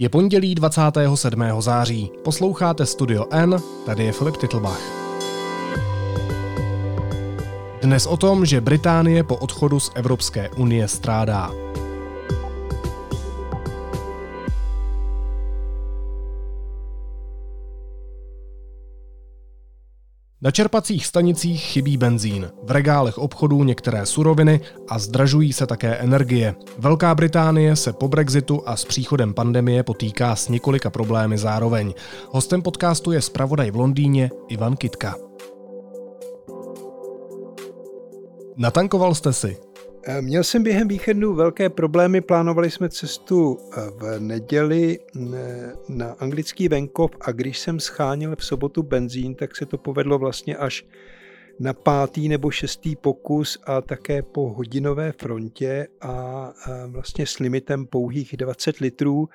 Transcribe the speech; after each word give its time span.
Je 0.00 0.08
pondělí 0.08 0.54
27. 0.54 1.44
září. 1.58 2.10
Posloucháte 2.24 2.86
Studio 2.86 3.26
N, 3.30 3.56
tady 3.86 4.04
je 4.04 4.12
Filip 4.12 4.36
Titlbach. 4.36 4.80
Dnes 7.82 8.06
o 8.06 8.16
tom, 8.16 8.46
že 8.46 8.60
Británie 8.60 9.24
po 9.24 9.36
odchodu 9.36 9.80
z 9.80 9.90
Evropské 9.94 10.50
unie 10.50 10.88
strádá. 10.88 11.50
Na 20.42 20.50
čerpacích 20.50 21.06
stanicích 21.06 21.60
chybí 21.62 21.96
benzín, 21.96 22.50
v 22.62 22.70
regálech 22.70 23.18
obchodů 23.18 23.64
některé 23.64 24.06
suroviny 24.06 24.60
a 24.88 24.98
zdražují 24.98 25.52
se 25.52 25.66
také 25.66 25.94
energie. 25.94 26.54
Velká 26.78 27.14
Británie 27.14 27.76
se 27.76 27.92
po 27.92 28.08
Brexitu 28.08 28.62
a 28.66 28.76
s 28.76 28.84
příchodem 28.84 29.34
pandemie 29.34 29.82
potýká 29.82 30.36
s 30.36 30.48
několika 30.48 30.90
problémy 30.90 31.38
zároveň. 31.38 31.94
Hostem 32.30 32.62
podcastu 32.62 33.12
je 33.12 33.22
zpravodaj 33.22 33.70
v 33.70 33.76
Londýně 33.76 34.30
Ivan 34.48 34.76
Kitka. 34.76 35.14
Natankoval 38.56 39.14
jste 39.14 39.32
si? 39.32 39.69
Eh, 40.04 40.22
měl 40.22 40.44
jsem 40.44 40.62
během 40.62 40.88
víkendu 40.88 41.34
velké 41.34 41.68
problémy, 41.68 42.20
plánovali 42.20 42.70
jsme 42.70 42.88
cestu 42.88 43.58
eh, 43.58 43.80
v 43.90 44.20
neděli 44.20 44.98
na 45.88 46.10
anglický 46.10 46.68
venkov. 46.68 47.10
A 47.20 47.32
když 47.32 47.58
jsem 47.58 47.80
scháněl 47.80 48.36
v 48.36 48.44
sobotu 48.44 48.82
benzín, 48.82 49.34
tak 49.34 49.56
se 49.56 49.66
to 49.66 49.78
povedlo 49.78 50.18
vlastně 50.18 50.56
až 50.56 50.86
na 51.58 51.72
pátý 51.72 52.28
nebo 52.28 52.50
šestý 52.50 52.96
pokus 52.96 53.58
a 53.66 53.80
také 53.80 54.22
po 54.22 54.52
hodinové 54.52 55.12
frontě 55.12 55.86
a 56.00 56.52
vlastně 56.86 57.26
s 57.26 57.38
limitem 57.38 57.86
pouhých 57.86 58.36
20 58.36 58.78
litrů. 58.78 59.28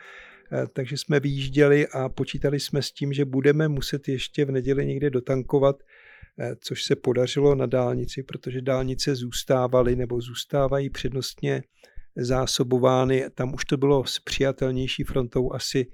Eh, 0.52 0.68
takže 0.74 0.98
jsme 0.98 1.20
vyjížděli 1.20 1.88
a 1.88 2.10
počítali 2.10 2.60
jsme 2.60 2.82
s 2.82 2.92
tím, 2.92 3.14
že 3.14 3.26
budeme 3.26 3.68
muset 3.68 4.08
ještě 4.08 4.46
v 4.46 4.52
neděli 4.52 4.86
někde 4.86 5.10
dotankovat. 5.10 5.76
Eh, 5.80 5.95
což 6.60 6.84
se 6.84 6.96
podařilo 6.96 7.56
na 7.56 7.66
dálnici, 7.66 8.24
protože 8.24 8.62
dálnice 8.62 9.16
zůstávaly 9.16 9.96
nebo 9.96 10.22
zůstávají 10.22 10.90
přednostně 10.90 11.64
zásobovány. 12.16 13.26
Tam 13.36 13.54
už 13.54 13.66
to 13.66 13.78
bylo 13.78 14.06
s 14.06 14.20
přijatelnější 14.20 15.04
frontou 15.04 15.54
asi 15.54 15.86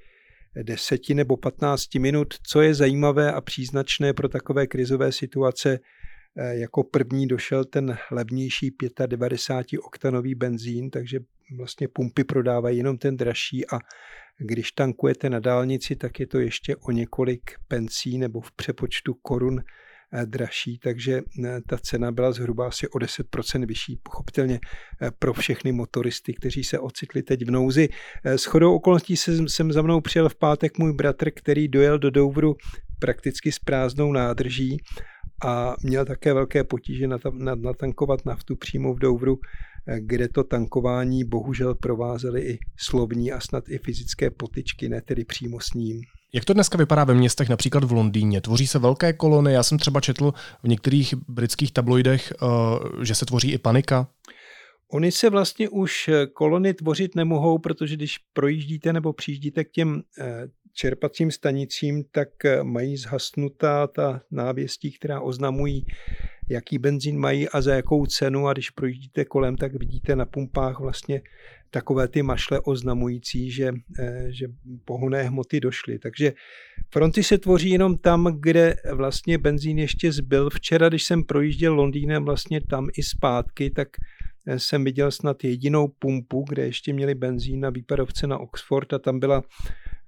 10 0.63 1.09
nebo 1.09 1.37
15 1.37 1.95
minut. 1.95 2.33
Co 2.43 2.61
je 2.61 2.73
zajímavé 2.73 3.31
a 3.31 3.41
příznačné 3.41 4.13
pro 4.13 4.29
takové 4.29 4.67
krizové 4.67 5.11
situace, 5.11 5.79
eh, 6.37 6.55
jako 6.55 6.83
první 6.83 7.27
došel 7.27 7.65
ten 7.65 7.97
levnější 8.11 8.71
95 9.05 9.79
oktanový 9.79 10.35
benzín, 10.35 10.89
takže 10.89 11.19
vlastně 11.57 11.87
pumpy 11.87 12.23
prodávají 12.23 12.77
jenom 12.77 12.97
ten 12.97 13.17
dražší 13.17 13.67
a 13.67 13.79
když 14.37 14.71
tankujete 14.71 15.29
na 15.29 15.39
dálnici, 15.39 15.95
tak 15.95 16.19
je 16.19 16.27
to 16.27 16.39
ještě 16.39 16.75
o 16.75 16.91
několik 16.91 17.51
pencí 17.67 18.17
nebo 18.17 18.41
v 18.41 18.51
přepočtu 18.51 19.13
korun 19.13 19.59
Eh, 19.59 19.63
dražší, 20.25 20.77
takže 20.77 21.21
eh, 21.45 21.61
ta 21.67 21.77
cena 21.77 22.11
byla 22.11 22.31
zhruba 22.31 22.67
asi 22.67 22.87
o 22.87 22.97
10% 22.97 23.65
vyšší, 23.65 23.99
pochopitelně 24.03 24.59
eh, 25.01 25.11
pro 25.19 25.33
všechny 25.33 25.71
motoristy, 25.71 26.33
kteří 26.33 26.63
se 26.63 26.79
ocitli 26.79 27.23
teď 27.23 27.45
v 27.45 27.51
nouzi. 27.51 27.89
S 28.23 28.45
chodou 28.45 28.75
okolností 28.75 29.17
jsem, 29.17 29.47
jsem 29.47 29.71
za 29.71 29.81
mnou 29.81 30.01
přijel 30.01 30.29
v 30.29 30.35
pátek 30.35 30.77
můj 30.77 30.93
bratr, 30.93 31.31
který 31.31 31.67
dojel 31.67 31.99
do 31.99 32.09
Douvru 32.09 32.55
prakticky 32.99 33.51
s 33.51 33.59
prázdnou 33.59 34.11
nádrží 34.11 34.77
a 35.45 35.75
měl 35.83 36.05
také 36.05 36.33
velké 36.33 36.63
potíže 36.63 37.07
natankovat 37.55 38.25
naftu 38.25 38.55
přímo 38.55 38.93
v 38.93 38.99
Douvru, 38.99 39.37
kde 39.99 40.27
to 40.27 40.43
tankování 40.43 41.23
bohužel 41.23 41.75
provázely 41.75 42.41
i 42.41 42.59
slovní 42.79 43.31
a 43.31 43.39
snad 43.39 43.63
i 43.69 43.77
fyzické 43.77 44.31
potyčky, 44.31 44.89
ne 44.89 45.01
tedy 45.01 45.25
přímo 45.25 45.59
s 45.59 45.73
ním. 45.73 46.01
Jak 46.33 46.45
to 46.45 46.53
dneska 46.53 46.77
vypadá 46.77 47.03
ve 47.03 47.13
městech, 47.13 47.49
například 47.49 47.83
v 47.83 47.91
Londýně? 47.91 48.41
Tvoří 48.41 48.67
se 48.67 48.79
velké 48.79 49.13
kolony, 49.13 49.53
já 49.53 49.63
jsem 49.63 49.77
třeba 49.77 50.01
četl 50.01 50.33
v 50.63 50.67
některých 50.67 51.13
britských 51.27 51.71
tabloidech, 51.71 52.33
eh, 52.33 52.45
že 53.05 53.15
se 53.15 53.25
tvoří 53.25 53.51
i 53.51 53.57
panika. 53.57 54.07
Oni 54.91 55.11
se 55.11 55.29
vlastně 55.29 55.69
už 55.69 56.07
eh, 56.07 56.27
kolony 56.27 56.73
tvořit 56.73 57.15
nemohou, 57.15 57.57
protože 57.57 57.95
když 57.95 58.17
projíždíte 58.17 58.93
nebo 58.93 59.13
přijíždíte 59.13 59.63
k 59.63 59.71
těm 59.71 60.01
eh, 60.19 60.47
čerpacím 60.73 61.31
stanicím, 61.31 62.03
tak 62.11 62.29
mají 62.63 62.97
zhasnutá 62.97 63.87
ta 63.87 64.21
návěstí, 64.31 64.91
která 64.91 65.21
oznamují, 65.21 65.85
jaký 66.49 66.77
benzín 66.77 67.19
mají 67.19 67.49
a 67.49 67.61
za 67.61 67.75
jakou 67.75 68.05
cenu 68.05 68.47
a 68.47 68.53
když 68.53 68.69
projíždíte 68.69 69.25
kolem, 69.25 69.57
tak 69.57 69.75
vidíte 69.75 70.15
na 70.15 70.25
pumpách 70.25 70.79
vlastně 70.79 71.21
takové 71.71 72.07
ty 72.07 72.21
mašle 72.21 72.59
oznamující, 72.59 73.51
že, 73.51 73.71
eh, 73.99 74.25
že 74.29 74.47
pohonné 74.85 75.23
hmoty 75.23 75.59
došly. 75.59 75.99
Takže 75.99 76.33
fronty 76.89 77.23
se 77.23 77.37
tvoří 77.37 77.69
jenom 77.69 77.97
tam, 77.97 78.27
kde 78.39 78.75
vlastně 78.93 79.37
benzín 79.37 79.79
ještě 79.79 80.11
zbyl. 80.11 80.49
Včera, 80.49 80.89
když 80.89 81.03
jsem 81.03 81.23
projížděl 81.23 81.73
Londýnem 81.73 82.25
vlastně 82.25 82.61
tam 82.61 82.87
i 82.97 83.03
zpátky, 83.03 83.69
tak 83.69 83.87
eh, 84.47 84.59
jsem 84.59 84.83
viděl 84.83 85.11
snad 85.11 85.43
jedinou 85.43 85.87
pumpu, 85.87 86.45
kde 86.49 86.65
ještě 86.65 86.93
měli 86.93 87.15
benzín 87.15 87.59
na 87.59 87.69
výpadovce 87.69 88.27
na 88.27 88.37
Oxford 88.37 88.93
a 88.93 88.99
tam 88.99 89.19
byla 89.19 89.43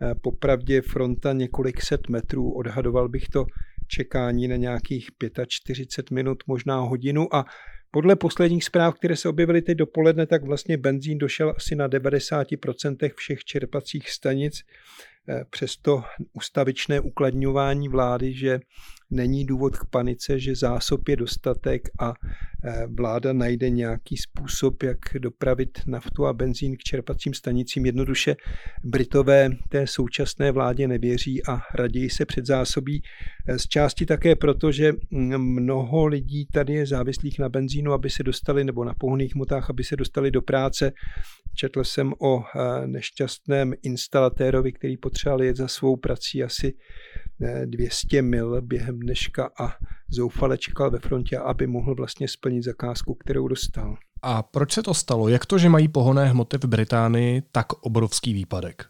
eh, 0.01 0.15
popravdě 0.15 0.81
fronta 0.81 1.33
několik 1.33 1.81
set 1.81 2.09
metrů. 2.09 2.51
Odhadoval 2.51 3.09
bych 3.09 3.27
to 3.27 3.45
čekání 3.87 4.47
na 4.47 4.55
nějakých 4.55 5.09
45 5.47 6.15
minut, 6.15 6.43
možná 6.47 6.79
hodinu 6.79 7.35
a 7.35 7.45
podle 7.93 8.15
posledních 8.15 8.63
zpráv, 8.63 8.95
které 8.95 9.15
se 9.15 9.29
objevily 9.29 9.61
teď 9.61 9.77
dopoledne, 9.77 10.25
tak 10.25 10.43
vlastně 10.43 10.77
benzín 10.77 11.17
došel 11.17 11.53
asi 11.57 11.75
na 11.75 11.89
90% 11.89 13.11
všech 13.15 13.43
čerpacích 13.43 14.09
stanic. 14.09 14.61
Eh, 15.29 15.45
přesto 15.49 16.03
ustavičné 16.33 16.99
ukladňování 16.99 17.87
vlády, 17.89 18.33
že 18.33 18.59
není 19.13 19.45
důvod 19.45 19.77
k 19.77 19.85
panice, 19.85 20.39
že 20.39 20.55
zásob 20.55 21.09
je 21.09 21.15
dostatek 21.15 21.89
a 21.99 22.13
eh, 22.63 22.87
vláda 22.87 23.33
najde 23.33 23.69
nějaký 23.69 24.17
způsob, 24.17 24.83
jak 24.83 24.97
dopravit 25.19 25.79
naftu 25.87 26.25
a 26.25 26.33
benzín 26.33 26.75
k 26.77 26.83
čerpacím 26.83 27.33
stanicím. 27.33 27.85
Jednoduše 27.85 28.35
Britové 28.83 29.49
té 29.69 29.87
současné 29.87 30.51
vládě 30.51 30.87
nevěří 30.87 31.45
a 31.45 31.61
raději 31.75 32.09
se 32.09 32.25
předzásobí. 32.25 33.01
Eh, 33.47 33.59
z 33.59 33.67
části 33.67 34.05
také 34.05 34.35
proto, 34.35 34.71
že 34.71 34.93
mm, 35.11 35.37
mnoho 35.37 36.05
lidí 36.05 36.45
tady 36.53 36.73
je 36.73 36.85
závislých 36.85 37.39
na 37.39 37.49
benzínu, 37.49 37.93
aby 37.93 38.09
se 38.09 38.23
dostali, 38.23 38.63
nebo 38.63 38.83
na 38.83 38.93
pohonných 38.93 39.35
motách, 39.35 39.69
aby 39.69 39.83
se 39.83 39.95
dostali 39.95 40.31
do 40.31 40.41
práce. 40.41 40.91
Četl 41.55 41.83
jsem 41.83 42.13
o 42.21 42.43
eh, 42.43 42.87
nešťastném 42.87 43.73
instalatérovi, 43.83 44.73
který 44.73 44.97
potřeboval 44.97 45.43
jet 45.43 45.57
za 45.57 45.67
svou 45.67 45.95
prací 45.95 46.43
asi 46.43 46.73
200 47.65 48.21
mil 48.21 48.61
během 48.61 48.99
dneška 48.99 49.49
a 49.59 49.73
zoufale 50.09 50.57
čekal 50.57 50.91
ve 50.91 50.99
frontě, 50.99 51.37
aby 51.37 51.67
mohl 51.67 51.95
vlastně 51.95 52.27
splnit 52.27 52.63
zakázku, 52.63 53.13
kterou 53.13 53.47
dostal. 53.47 53.97
A 54.21 54.43
proč 54.43 54.71
se 54.71 54.83
to 54.83 54.93
stalo? 54.93 55.29
Jak 55.29 55.45
to, 55.45 55.57
že 55.57 55.69
mají 55.69 55.87
pohonné 55.87 56.25
hmoty 56.25 56.57
v 56.57 56.65
Británii 56.65 57.41
tak 57.51 57.73
obrovský 57.73 58.33
výpadek? 58.33 58.85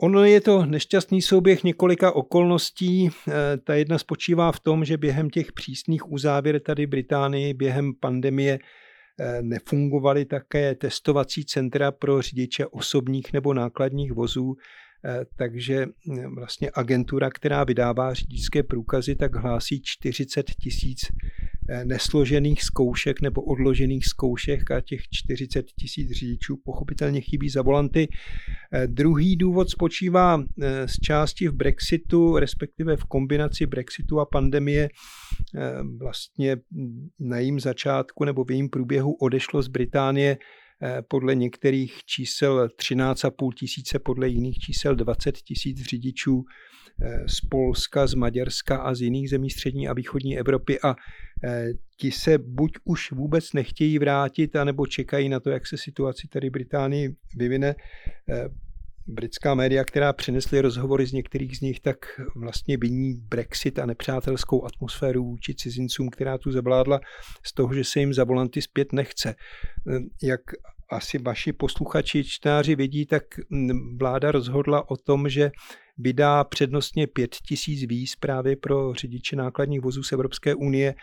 Ono 0.00 0.24
je 0.24 0.40
to 0.40 0.66
nešťastný 0.66 1.22
souběh 1.22 1.64
několika 1.64 2.12
okolností. 2.12 3.08
Eh, 3.08 3.32
ta 3.64 3.74
jedna 3.74 3.98
spočívá 3.98 4.52
v 4.52 4.60
tom, 4.60 4.84
že 4.84 4.96
během 4.96 5.30
těch 5.30 5.52
přísných 5.52 6.10
uzávěr 6.10 6.60
tady 6.60 6.86
v 6.86 6.88
Británii 6.88 7.54
během 7.54 7.92
pandemie 8.00 8.58
eh, 9.20 9.42
nefungovaly 9.42 10.24
také 10.24 10.74
testovací 10.74 11.44
centra 11.44 11.90
pro 11.90 12.22
řidiče 12.22 12.66
osobních 12.66 13.32
nebo 13.32 13.54
nákladních 13.54 14.12
vozů, 14.12 14.54
Eh, 14.54 14.87
takže 15.36 15.86
mm, 16.06 16.34
vlastně 16.34 16.70
agentura, 16.74 17.30
která 17.30 17.64
vydává 17.64 18.14
řidičské 18.14 18.62
průkazy, 18.62 19.14
tak 19.14 19.36
hlásí 19.36 19.82
40 19.84 20.50
tisíc 20.62 21.00
eh, 21.68 21.84
nesložených 21.84 22.62
zkoušek 22.62 23.20
nebo 23.20 23.42
odložených 23.42 24.06
zkoušek 24.06 24.70
a 24.70 24.80
těch 24.80 25.00
40 25.10 25.66
tisíc 25.80 26.10
řidičů 26.10 26.56
pochopitelně 26.64 27.20
chybí 27.20 27.50
za 27.50 27.62
volanty. 27.62 28.08
Eh, 28.72 28.86
druhý 28.86 29.36
důvod 29.36 29.70
spočívá 29.70 30.44
z 30.86 30.92
části 31.00 31.48
v 31.48 31.52
Brexitu, 31.52 32.38
respektive 32.38 32.96
v 32.96 33.04
kombinaci 33.04 33.66
Brexitu 33.66 34.20
a 34.20 34.26
pandemie. 34.26 34.88
Vlastně 35.98 36.56
mm, 36.70 37.08
na 37.20 37.38
jím 37.38 37.60
začátku 37.60 38.24
nebo 38.24 38.44
v 38.44 38.50
jejím 38.50 38.68
průběhu 38.68 39.12
odešlo 39.12 39.62
z 39.62 39.68
Británie 39.68 40.38
Eh, 40.38 40.38
podle 41.08 41.34
některých 41.34 42.04
čísel 42.04 42.68
13,5 42.68 43.52
tisíce, 43.52 43.98
podle 43.98 44.28
jiných 44.28 44.58
čísel 44.58 44.96
20 44.96 45.36
tisíc 45.36 45.82
řidičů 45.82 46.44
eh, 47.02 47.28
z 47.28 47.40
Polska, 47.40 48.06
z 48.06 48.14
Maďarska 48.14 48.76
a 48.76 48.94
z 48.94 49.00
jiných 49.00 49.30
zemí 49.30 49.50
střední 49.50 49.88
a 49.88 49.92
východní 49.92 50.38
Evropy. 50.38 50.80
A 50.80 50.94
eh, 51.44 51.68
ti 51.96 52.10
se 52.10 52.38
buď 52.38 52.72
už 52.84 53.12
vůbec 53.12 53.52
nechtějí 53.52 53.98
vrátit, 53.98 54.56
anebo 54.56 54.86
čekají 54.86 55.28
na 55.28 55.40
to, 55.40 55.50
jak 55.50 55.66
se 55.66 55.76
situace 55.76 56.28
tady 56.32 56.50
Británii 56.50 57.16
vyvine 57.36 57.74
britská 59.08 59.54
média, 59.54 59.84
která 59.84 60.12
přinesly 60.12 60.60
rozhovory 60.60 61.06
z 61.06 61.12
některých 61.12 61.56
z 61.56 61.60
nich, 61.60 61.80
tak 61.80 61.96
vlastně 62.36 62.76
viní 62.76 63.14
Brexit 63.14 63.78
a 63.78 63.86
nepřátelskou 63.86 64.64
atmosféru 64.64 65.24
vůči 65.24 65.54
cizincům, 65.54 66.08
která 66.08 66.38
tu 66.38 66.52
zavládla 66.52 67.00
z 67.46 67.52
toho, 67.52 67.74
že 67.74 67.84
se 67.84 68.00
jim 68.00 68.14
za 68.14 68.24
volanty 68.24 68.62
zpět 68.62 68.92
nechce. 68.92 69.34
Jak 70.22 70.40
asi 70.90 71.18
vaši 71.18 71.52
posluchači, 71.52 72.24
čtenáři 72.24 72.76
vidí, 72.76 73.06
tak 73.06 73.22
vláda 73.96 74.32
rozhodla 74.32 74.90
o 74.90 74.96
tom, 74.96 75.28
že 75.28 75.50
vydá 75.98 76.44
přednostně 76.44 77.06
5 77.06 77.36
tisíc 77.48 77.88
víz 77.88 78.16
právě 78.16 78.56
pro 78.56 78.94
řidiče 78.94 79.36
nákladních 79.36 79.80
vozů 79.80 80.02
z 80.02 80.12
Evropské 80.12 80.54
unie. 80.54 80.94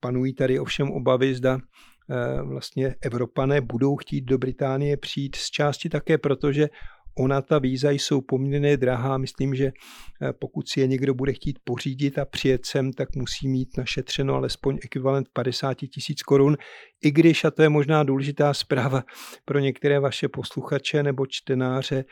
Panují 0.00 0.34
tady 0.34 0.58
ovšem 0.58 0.90
obavy, 0.90 1.34
zda 1.34 1.58
eh, 1.58 2.42
vlastně 2.42 2.94
Evropané 3.00 3.60
budou 3.60 3.96
chtít 3.96 4.20
do 4.20 4.38
Británie 4.38 4.96
přijít 4.96 5.36
z 5.36 5.50
části 5.50 5.88
také 5.88 6.18
proto, 6.18 6.52
že 6.52 6.68
ona 7.18 7.42
ta 7.42 7.58
víza 7.58 7.90
jsou 7.90 8.20
poměrně 8.20 8.76
drahá. 8.76 9.18
Myslím, 9.18 9.54
že 9.54 9.66
eh, 9.66 10.32
pokud 10.32 10.68
si 10.68 10.80
je 10.80 10.86
někdo 10.86 11.14
bude 11.14 11.32
chtít 11.32 11.58
pořídit 11.64 12.18
a 12.18 12.24
přijet 12.24 12.66
sem, 12.66 12.92
tak 12.92 13.16
musí 13.16 13.48
mít 13.48 13.76
našetřeno 13.76 14.34
alespoň 14.34 14.78
ekvivalent 14.82 15.28
50 15.32 15.74
tisíc 15.74 16.22
korun. 16.22 16.56
I 17.04 17.10
když, 17.10 17.44
a 17.44 17.50
to 17.50 17.62
je 17.62 17.68
možná 17.68 18.02
důležitá 18.02 18.54
zpráva 18.54 19.04
pro 19.44 19.58
některé 19.58 20.00
vaše 20.00 20.28
posluchače 20.28 21.02
nebo 21.02 21.26
čtenáře, 21.26 22.04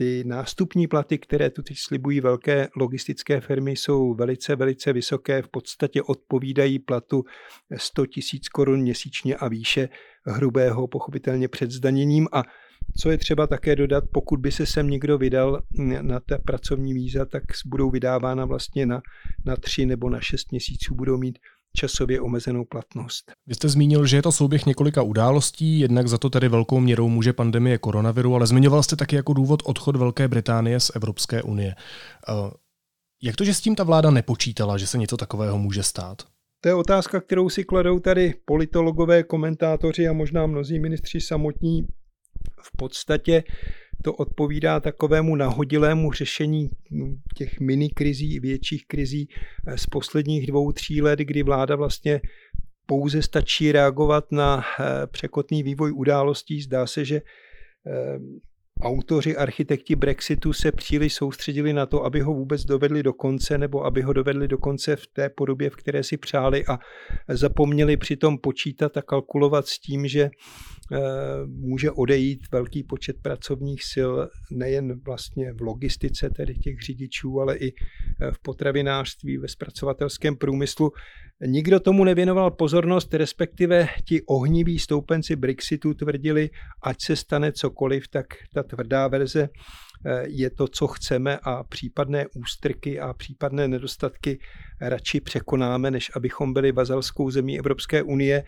ty 0.00 0.24
nástupní 0.26 0.86
platy, 0.86 1.18
které 1.18 1.50
tu 1.50 1.62
teď 1.62 1.76
slibují 1.78 2.20
velké 2.20 2.68
logistické 2.76 3.40
firmy, 3.40 3.72
jsou 3.72 4.14
velice, 4.14 4.56
velice 4.56 4.92
vysoké, 4.92 5.42
v 5.42 5.48
podstatě 5.48 6.02
odpovídají 6.02 6.78
platu 6.78 7.24
100 7.76 8.06
tisíc 8.06 8.48
korun 8.48 8.80
měsíčně 8.80 9.36
a 9.36 9.48
výše 9.48 9.88
hrubého, 10.26 10.88
pochopitelně 10.88 11.48
před 11.48 11.70
zdaněním. 11.70 12.28
A 12.32 12.42
co 12.96 13.10
je 13.10 13.18
třeba 13.18 13.46
také 13.46 13.76
dodat, 13.76 14.04
pokud 14.12 14.40
by 14.40 14.52
se 14.52 14.66
sem 14.66 14.90
někdo 14.90 15.18
vydal 15.18 15.62
na 16.00 16.20
ta 16.20 16.38
pracovní 16.38 16.94
víza, 16.94 17.24
tak 17.24 17.42
budou 17.66 17.90
vydávána 17.90 18.44
vlastně 18.44 18.86
na, 18.86 19.00
na 19.44 19.56
tři 19.56 19.86
nebo 19.86 20.10
na 20.10 20.20
šest 20.20 20.50
měsíců, 20.50 20.94
budou 20.94 21.18
mít 21.18 21.38
časově 21.76 22.20
omezenou 22.20 22.64
platnost. 22.64 23.32
Vy 23.46 23.54
jste 23.54 23.68
zmínil, 23.68 24.06
že 24.06 24.16
je 24.16 24.22
to 24.22 24.32
souběh 24.32 24.66
několika 24.66 25.02
událostí, 25.02 25.80
jednak 25.80 26.08
za 26.08 26.18
to 26.18 26.30
tedy 26.30 26.48
velkou 26.48 26.80
měrou 26.80 27.08
může 27.08 27.32
pandemie 27.32 27.78
koronaviru, 27.78 28.34
ale 28.34 28.46
zmiňoval 28.46 28.82
jste 28.82 28.96
taky 28.96 29.16
jako 29.16 29.32
důvod 29.32 29.62
odchod 29.64 29.96
Velké 29.96 30.28
Británie 30.28 30.80
z 30.80 30.90
Evropské 30.94 31.42
unie. 31.42 31.74
Eh, 32.28 32.32
jak 33.22 33.36
to, 33.36 33.44
že 33.44 33.54
s 33.54 33.60
tím 33.60 33.74
ta 33.74 33.84
vláda 33.84 34.10
nepočítala, 34.10 34.78
že 34.78 34.86
se 34.86 34.98
něco 34.98 35.16
takového 35.16 35.58
může 35.58 35.82
stát? 35.82 36.22
To 36.60 36.68
je 36.68 36.74
otázka, 36.74 37.20
kterou 37.20 37.48
si 37.48 37.64
kladou 37.64 38.00
tady 38.00 38.34
politologové, 38.44 39.22
komentátoři 39.22 40.08
a 40.08 40.12
možná 40.12 40.46
mnozí 40.46 40.78
ministři 40.78 41.20
samotní. 41.20 41.86
V 42.62 42.76
podstatě 42.76 43.44
to 44.04 44.14
odpovídá 44.14 44.80
takovému 44.80 45.36
nahodilému 45.36 46.12
řešení 46.12 46.70
těch 47.36 47.60
minikrizí 47.60 48.34
i 48.34 48.40
větších 48.40 48.86
krizí 48.86 49.28
eh, 49.66 49.78
z 49.78 49.86
posledních 49.86 50.46
dvou, 50.46 50.72
tří 50.72 51.02
let, 51.02 51.18
kdy 51.18 51.42
vláda 51.42 51.76
vlastně 51.76 52.20
pouze 52.86 53.22
stačí 53.22 53.72
reagovat 53.72 54.32
na 54.32 54.64
eh, 54.64 55.06
překotný 55.06 55.62
vývoj 55.62 55.92
událostí. 55.92 56.62
Zdá 56.62 56.86
se, 56.86 57.04
že 57.04 57.16
eh, 57.86 58.18
autoři, 58.82 59.36
architekti 59.36 59.96
Brexitu 59.96 60.52
se 60.52 60.72
příliš 60.72 61.14
soustředili 61.14 61.72
na 61.72 61.86
to, 61.86 62.04
aby 62.04 62.20
ho 62.20 62.34
vůbec 62.34 62.64
dovedli 62.64 63.02
do 63.02 63.12
konce, 63.12 63.58
nebo 63.58 63.84
aby 63.84 64.02
ho 64.02 64.12
dovedli 64.12 64.48
do 64.48 64.58
konce 64.58 64.96
v 64.96 65.06
té 65.06 65.28
podobě, 65.28 65.70
v 65.70 65.76
které 65.76 66.02
si 66.02 66.16
přáli 66.16 66.66
a 66.66 66.78
zapomněli 67.28 67.96
přitom 67.96 68.38
počítat 68.38 68.96
a 68.96 69.02
kalkulovat 69.02 69.66
s 69.66 69.78
tím, 69.78 70.08
že 70.08 70.30
Eh, 70.92 71.46
může 71.46 71.90
odejít 71.90 72.40
velký 72.52 72.82
počet 72.82 73.16
pracovních 73.22 73.84
sil 73.92 74.10
nejen 74.50 75.00
vlastně 75.00 75.52
v 75.52 75.60
logistice, 75.60 76.30
tedy 76.30 76.54
těch 76.54 76.80
řidičů, 76.80 77.40
ale 77.40 77.56
i 77.56 77.72
eh, 77.72 78.32
v 78.32 78.38
potravinářství, 78.38 79.38
ve 79.38 79.48
zpracovatelském 79.48 80.36
průmyslu. 80.36 80.92
Nikdo 81.46 81.80
tomu 81.80 82.04
nevěnoval 82.04 82.50
pozornost, 82.50 83.14
respektive 83.14 83.88
ti 84.04 84.22
ohniví 84.22 84.78
stoupenci 84.78 85.36
Brexitu 85.36 85.94
tvrdili, 85.94 86.50
ať 86.82 86.96
se 87.02 87.16
stane 87.16 87.52
cokoliv, 87.52 88.08
tak 88.08 88.26
ta 88.54 88.62
tvrdá 88.62 89.08
verze 89.08 89.48
eh, 90.06 90.24
je 90.26 90.50
to, 90.50 90.68
co 90.68 90.86
chceme 90.86 91.38
a 91.42 91.64
případné 91.64 92.26
ústrky 92.36 93.00
a 93.00 93.12
případné 93.12 93.68
nedostatky 93.68 94.38
radši 94.80 95.20
překonáme, 95.20 95.90
než 95.90 96.10
abychom 96.16 96.52
byli 96.52 96.72
vazalskou 96.72 97.30
zemí 97.30 97.58
Evropské 97.58 98.02
unie. 98.02 98.44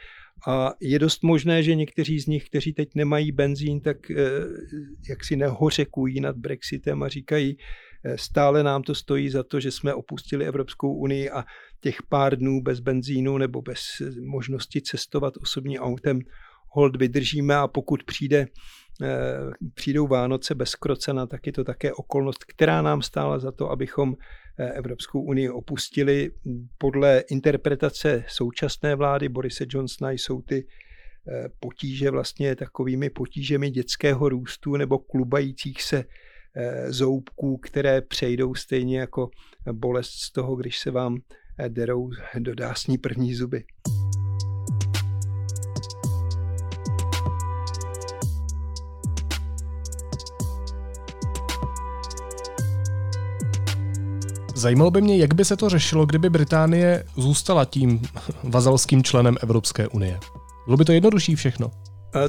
A 0.47 0.73
je 0.81 0.99
dost 0.99 1.23
možné, 1.23 1.63
že 1.63 1.75
někteří 1.75 2.21
z 2.21 2.27
nich, 2.27 2.45
kteří 2.45 2.73
teď 2.73 2.89
nemají 2.95 3.33
benzín, 3.33 3.81
tak 3.81 4.11
eh, 4.11 4.15
jak 5.09 5.25
si 5.25 5.37
nehořekují 5.37 6.21
nad 6.21 6.37
Brexitem 6.37 7.03
a 7.03 7.09
říkají, 7.09 7.57
stále 8.17 8.63
nám 8.63 8.83
to 8.83 8.95
stojí 8.95 9.31
za 9.31 9.43
to, 9.43 9.61
že 9.61 9.71
jsme 9.71 9.95
opustili 9.95 10.47
Evropskou 10.47 10.95
unii 10.95 11.31
a 11.31 11.45
těch 11.81 12.03
pár 12.03 12.37
dnů 12.37 12.63
bez 12.63 12.81
benzínu 12.81 13.39
nebo 13.39 13.63
bez 13.63 13.81
možnosti 14.25 14.83
cestovat 14.83 15.35
osobním 15.37 15.81
autem 15.81 16.21
hold 16.69 16.97
vydržíme 16.97 17.57
a 17.57 17.69
pokud 17.69 18.03
přijde, 18.03 18.47
eh, 19.03 19.09
přijdou 19.75 20.07
Vánoce 20.07 20.55
bez 20.55 20.75
krocena, 20.75 21.27
tak 21.27 21.47
je 21.47 21.53
to 21.53 21.65
také 21.65 21.93
okolnost, 21.93 22.45
která 22.45 22.83
nám 22.83 23.03
stála 23.03 23.39
za 23.39 23.53
to, 23.53 23.71
abychom 23.71 24.15
Eh, 24.59 24.73
Evropskou 24.73 25.23
unii 25.23 25.51
opustili. 25.51 26.31
Podle 26.79 27.25
interpretace 27.31 28.25
současné 28.29 28.95
vlády 28.95 29.29
Borise 29.29 29.65
Johnsona 29.69 30.11
jsou 30.11 30.43
ty 30.43 30.67
eh, 31.29 31.49
potíže 31.61 32.11
vlastně 32.11 32.57
takovými 32.57 33.11
potížemi 33.11 33.71
dětského 33.71 34.29
růstu 34.29 34.77
nebo 34.77 34.99
klubajících 34.99 35.83
se 35.83 35.99
eh, 35.99 36.05
zoubků, 36.89 37.57
které 37.57 38.01
přejdou 38.01 38.55
stejně 38.55 39.01
jako 39.01 39.31
bolest 39.73 40.11
z 40.11 40.33
toho, 40.33 40.57
když 40.57 40.79
se 40.79 40.91
vám 40.91 41.17
derou 41.69 42.11
do 42.39 42.55
dásní 42.55 42.99
první 42.99 43.35
zuby. 43.35 43.65
Zajímalo 54.55 54.91
by 54.91 55.01
mě, 55.01 55.17
jak 55.17 55.35
by 55.35 55.45
se 55.45 55.57
to 55.57 55.69
řešilo, 55.69 56.07
kdyby 56.07 56.31
Británie 56.31 57.05
zůstala 57.17 57.65
tím 57.65 58.03
vazalským 58.45 59.03
členem 59.03 59.37
Evropské 59.43 59.89
unie. 59.89 60.21
Bylo 60.67 60.77
by 60.77 60.85
to 60.85 60.93
jednodušší 60.93 61.35
všechno? 61.35 61.71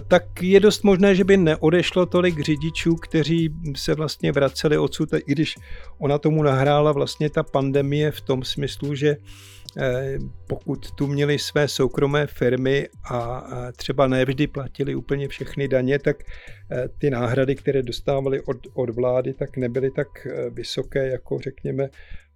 Tak 0.07 0.43
je 0.43 0.59
dost 0.59 0.83
možné, 0.83 1.15
že 1.15 1.23
by 1.23 1.37
neodešlo 1.37 2.05
tolik 2.05 2.39
řidičů, 2.39 2.95
kteří 2.95 3.49
se 3.75 3.95
vlastně 3.95 4.31
vraceli 4.31 4.77
odsud, 4.77 5.09
i 5.13 5.23
když 5.27 5.55
ona 5.99 6.17
tomu 6.17 6.43
nahrála 6.43 6.91
vlastně 6.91 7.29
ta 7.29 7.43
pandemie 7.43 8.11
v 8.11 8.21
tom 8.21 8.43
smyslu, 8.43 8.95
že 8.95 9.17
eh, 9.77 10.17
pokud 10.47 10.91
tu 10.91 11.07
měli 11.07 11.39
své 11.39 11.67
soukromé 11.67 12.27
firmy 12.27 12.87
a 13.11 13.43
třeba 13.75 14.07
nevždy 14.07 14.47
platili 14.47 14.95
úplně 14.95 15.27
všechny 15.27 15.67
daně, 15.67 15.99
tak 15.99 16.17
eh, 16.71 16.87
ty 16.97 17.09
náhrady, 17.09 17.55
které 17.55 17.83
dostávali 17.83 18.41
od, 18.41 18.57
od 18.73 18.89
vlády, 18.89 19.33
tak 19.33 19.57
nebyly 19.57 19.91
tak 19.91 20.27
eh, 20.27 20.49
vysoké, 20.49 21.07
jako 21.07 21.39
řekněme 21.39 21.89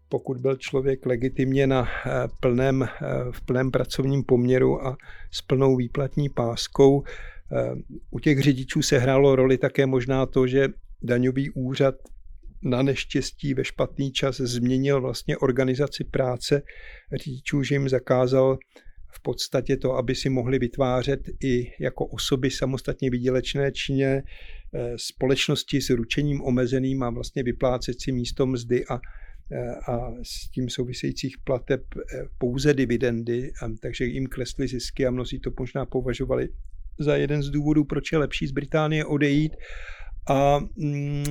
pokud 0.10 0.38
byl 0.38 0.56
člověk 0.56 1.06
legitimně 1.06 1.68
na 1.68 1.88
eh, 1.88 2.10
plném, 2.40 2.84
eh, 2.84 2.90
v 3.32 3.42
plném 3.42 3.72
pracovním 3.72 4.24
poměru 4.24 4.88
a 4.88 4.98
s 5.32 5.42
plnou 5.42 5.76
výplatní 5.76 6.30
páskou. 6.30 7.04
Eh, 7.54 7.76
u 8.12 8.20
těch 8.20 8.40
řidičů 8.40 8.82
se 8.82 8.98
hrálo 8.98 9.36
roli 9.36 9.58
také 9.58 9.86
možná 9.86 10.26
to, 10.26 10.48
že 10.48 10.68
daňový 11.04 11.50
úřad 11.50 11.96
na 12.64 12.82
neštěstí 12.82 13.54
ve 13.54 13.64
špatný 13.64 14.12
čas 14.12 14.38
změnil 14.38 15.02
vlastně 15.02 15.38
organizaci 15.38 16.04
práce 16.04 16.62
řidičů, 17.24 17.64
že 17.64 17.76
jim 17.76 17.90
zakázal 17.90 18.58
v 19.16 19.22
podstatě 19.22 19.78
to, 19.78 19.94
aby 19.94 20.16
si 20.16 20.30
mohli 20.30 20.60
vytvářet 20.60 21.20
i 21.44 21.72
jako 21.80 22.06
osoby 22.06 22.52
samostatně 22.52 23.10
výdělečné 23.10 23.72
čině 23.72 24.24
společnosti 24.96 25.82
s 25.82 25.90
ručením 25.90 26.42
omezeným 26.42 27.04
a 27.04 27.10
vlastně 27.10 27.44
vyplácet 27.44 28.02
si 28.02 28.12
místo 28.12 28.46
mzdy 28.46 28.86
a 28.86 29.00
a 29.88 30.12
s 30.24 30.52
tím 30.52 30.70
souvisejících 30.70 31.36
plateb 31.44 31.82
eh, 31.96 32.26
pouze 32.38 32.74
dividendy, 32.74 33.52
takže 33.82 34.06
jim 34.06 34.28
klesly 34.28 34.68
zisky 34.68 35.06
a 35.06 35.12
mnozí 35.12 35.40
to 35.40 35.52
možná 35.60 35.86
považovali 35.86 36.50
za 37.00 37.16
jeden 37.16 37.44
z 37.44 37.50
důvodů, 37.50 37.84
proč 37.84 38.12
je 38.12 38.18
lepší 38.18 38.48
z 38.48 38.52
Británie 38.52 39.06
odejít. 39.06 39.52
A 40.30 40.60
mm, 40.76 41.24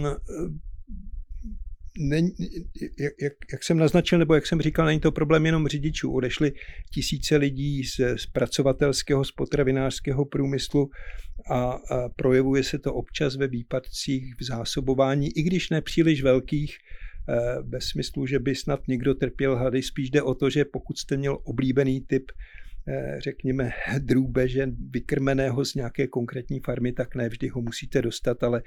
ne, 1.98 2.16
jak, 3.22 3.32
jak, 3.52 3.64
jsem 3.64 3.78
naznačil, 3.78 4.18
nebo 4.18 4.34
jak 4.34 4.46
jsem 4.46 4.60
říkal, 4.60 4.86
není 4.86 5.00
to 5.00 5.12
problém 5.12 5.46
jenom 5.46 5.68
řidičů. 5.68 6.12
Odešly 6.12 6.52
tisíce 6.94 7.36
lidí 7.36 7.84
z, 7.84 8.26
pracovatelského, 8.32 9.24
z 9.24 9.32
potravinářského 9.32 10.24
průmyslu 10.24 10.90
a, 11.50 11.70
a 11.70 12.08
projevuje 12.16 12.64
se 12.64 12.78
to 12.78 12.94
občas 12.94 13.36
ve 13.36 13.48
výpadcích 13.48 14.34
v 14.40 14.44
zásobování, 14.44 15.38
i 15.38 15.42
když 15.42 15.70
nepříliš 15.70 16.22
velkých, 16.22 16.76
Eh, 17.28 17.62
ve 17.62 17.80
smyslu, 17.80 18.26
že 18.26 18.38
by 18.38 18.54
snad 18.54 18.88
někdo 18.88 19.14
trpěl 19.14 19.56
hlady. 19.56 19.82
Spíš 19.82 20.10
jde 20.10 20.22
o 20.22 20.34
to, 20.34 20.50
že 20.50 20.64
pokud 20.64 20.98
jste 20.98 21.16
měl 21.16 21.38
oblíbený 21.44 22.00
typ 22.00 22.32
řekněme, 23.18 23.70
drůbeže 23.98 24.66
vykrmeného 24.90 25.64
z 25.64 25.74
nějaké 25.74 26.06
konkrétní 26.06 26.60
farmy, 26.60 26.92
tak 26.92 27.14
ne 27.14 27.28
vždy 27.28 27.48
ho 27.48 27.60
musíte 27.60 28.02
dostat, 28.02 28.42
ale 28.42 28.62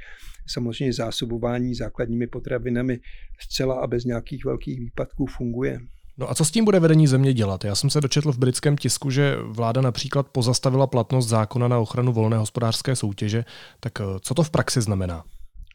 samozřejmě 0.48 0.94
zásobování 0.94 1.76
základními 1.76 2.28
potravinami 2.28 3.00
zcela 3.40 3.76
a 3.76 3.88
bez 3.88 4.06
nějakých 4.06 4.46
velkých 4.46 4.80
výpadků 4.80 5.26
funguje. 5.26 5.80
No 6.18 6.32
a 6.32 6.36
co 6.36 6.46
s 6.46 6.52
tím 6.52 6.66
bude 6.66 6.80
vedení 6.80 7.08
země 7.08 7.34
dělat? 7.34 7.66
Já 7.66 7.76
jsem 7.76 7.90
se 7.90 8.02
dočetl 8.02 8.32
v 8.32 8.38
britském 8.38 8.78
tisku, 8.78 9.10
že 9.10 9.36
vláda 9.46 9.82
například 9.82 10.28
pozastavila 10.28 10.88
platnost 10.88 11.28
zákona 11.28 11.68
na 11.68 11.80
ochranu 11.80 12.14
volné 12.14 12.38
hospodářské 12.38 12.96
soutěže. 12.96 13.46
Tak 13.80 13.94
eh, 14.02 14.04
co 14.22 14.34
to 14.34 14.44
v 14.44 14.50
praxi 14.50 14.82
znamená? 14.82 15.24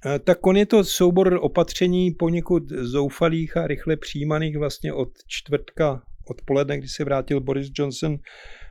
Eh, 0.07 0.19
tak 0.19 0.47
on 0.47 0.57
je 0.57 0.67
to 0.67 0.85
soubor 0.85 1.39
opatření 1.43 2.11
poněkud 2.11 2.63
zoufalých 2.69 3.57
a 3.57 3.67
rychle 3.67 3.97
přijímaných 3.97 4.59
vlastně 4.59 4.93
od 4.93 5.09
čtvrtka 5.27 6.03
odpoledne, 6.25 6.79
kdy 6.79 6.89
se 6.89 7.05
vrátil 7.05 7.41
Boris 7.41 7.71
Johnson 7.79 8.17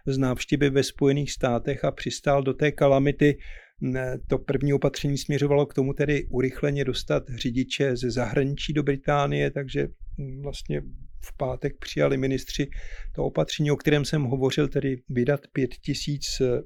z 0.07 0.17
návštěvy 0.17 0.69
ve 0.69 0.83
Spojených 0.83 1.31
státech 1.31 1.85
a 1.85 1.91
přistál 1.91 2.43
do 2.43 2.53
té 2.53 2.71
kalamity. 2.71 3.37
To 4.27 4.37
první 4.37 4.73
opatření 4.73 5.17
směřovalo 5.17 5.65
k 5.65 5.73
tomu 5.73 5.93
tedy 5.93 6.27
urychleně 6.29 6.85
dostat 6.85 7.23
řidiče 7.35 7.95
ze 7.95 8.11
zahraničí 8.11 8.73
do 8.73 8.83
Británie, 8.83 9.51
takže 9.51 9.87
vlastně 10.41 10.81
v 11.25 11.37
pátek 11.37 11.73
přijali 11.79 12.17
ministři 12.17 12.67
to 13.15 13.23
opatření, 13.23 13.71
o 13.71 13.75
kterém 13.75 14.05
jsem 14.05 14.23
hovořil, 14.23 14.67
tedy 14.67 15.01
vydat 15.09 15.39
pět 15.53 15.69
tisíc 15.75 16.41
eh, 16.41 16.61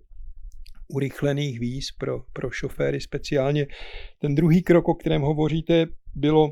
urychlených 0.88 1.60
víz 1.60 1.86
pro, 1.98 2.22
pro 2.34 2.52
šoféry 2.52 3.02
speciálně. 3.02 3.68
Ten 4.20 4.36
druhý 4.36 4.64
krok, 4.64 4.88
o 4.88 4.94
kterém 4.94 5.22
hovoříte, 5.22 5.86
bylo 6.16 6.52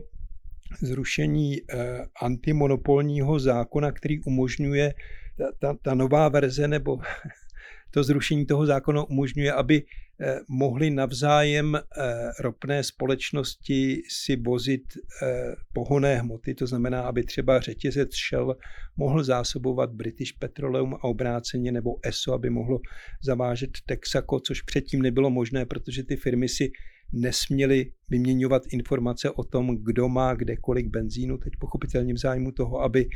zrušení 0.81 1.57
eh, 1.57 2.05
antimonopolního 2.21 3.39
zákona, 3.39 3.91
který 3.91 4.19
umožňuje 4.19 4.93
ta, 5.37 5.51
ta, 5.59 5.77
ta 5.81 5.93
nová 5.93 6.29
verze 6.29 6.67
nebo 6.67 6.97
to 7.91 8.03
zrušení 8.03 8.45
toho 8.45 8.65
zákona 8.65 9.03
umožňuje, 9.03 9.53
aby 9.53 9.83
eh, 10.21 10.39
mohly 10.49 10.89
navzájem 10.89 11.75
eh, 11.75 11.81
ropné 12.39 12.83
společnosti 12.83 14.01
si 14.09 14.35
vozit 14.35 14.83
pohoné 15.73 16.15
hmoty, 16.15 16.55
to 16.55 16.67
znamená, 16.67 17.01
aby 17.01 17.23
třeba 17.23 17.59
řetězec 17.59 18.09
Shell 18.15 18.55
mohl 18.97 19.23
zásobovat 19.23 19.91
British 19.91 20.31
Petroleum 20.31 20.93
a 20.93 21.03
obráceně, 21.03 21.71
nebo 21.71 21.95
ESO, 22.03 22.33
aby 22.33 22.49
mohlo 22.49 22.79
zavážet 23.23 23.71
Texaco, 23.85 24.39
což 24.39 24.61
předtím 24.61 25.01
nebylo 25.01 25.29
možné, 25.29 25.65
protože 25.65 26.03
ty 26.03 26.15
firmy 26.15 26.49
si 26.49 26.71
nesměli 27.15 27.91
vyměňovat 28.09 28.63
informace 28.71 29.31
o 29.31 29.43
tom, 29.43 29.77
kdo 29.83 30.09
má 30.09 30.33
kde 30.33 30.55
kolik 30.55 30.87
benzínu, 30.87 31.37
teď 31.37 31.53
pochopitelně 31.59 32.13
v 32.13 32.17
zájmu 32.17 32.51
toho, 32.51 32.81
aby 32.81 33.07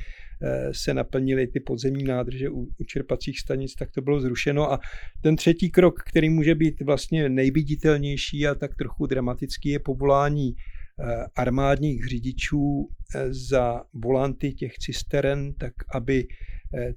eh, 0.41 0.73
se 0.73 0.93
naplnily 0.93 1.47
ty 1.47 1.59
podzemní 1.59 2.03
nádrže 2.03 2.49
u, 2.49 2.59
u 2.59 2.83
čerpacích 2.83 3.39
stanic, 3.39 3.75
tak 3.75 3.91
to 3.91 4.01
bylo 4.01 4.21
zrušeno. 4.21 4.71
A 4.71 4.79
ten 5.21 5.35
třetí 5.35 5.71
krok, 5.71 5.95
který 6.09 6.29
může 6.29 6.55
být 6.55 6.81
vlastně 6.81 7.29
nejviditelnější 7.29 8.47
a 8.47 8.55
tak 8.55 8.75
trochu 8.75 9.05
dramatický, 9.05 9.69
je 9.69 9.79
povolání 9.79 10.53
eh, 10.53 11.25
armádních 11.35 12.07
řidičů 12.07 12.87
eh, 13.15 13.33
za 13.33 13.83
volanty 13.93 14.53
těch 14.53 14.73
cisteren, 14.73 15.53
tak 15.53 15.73
aby 15.93 16.27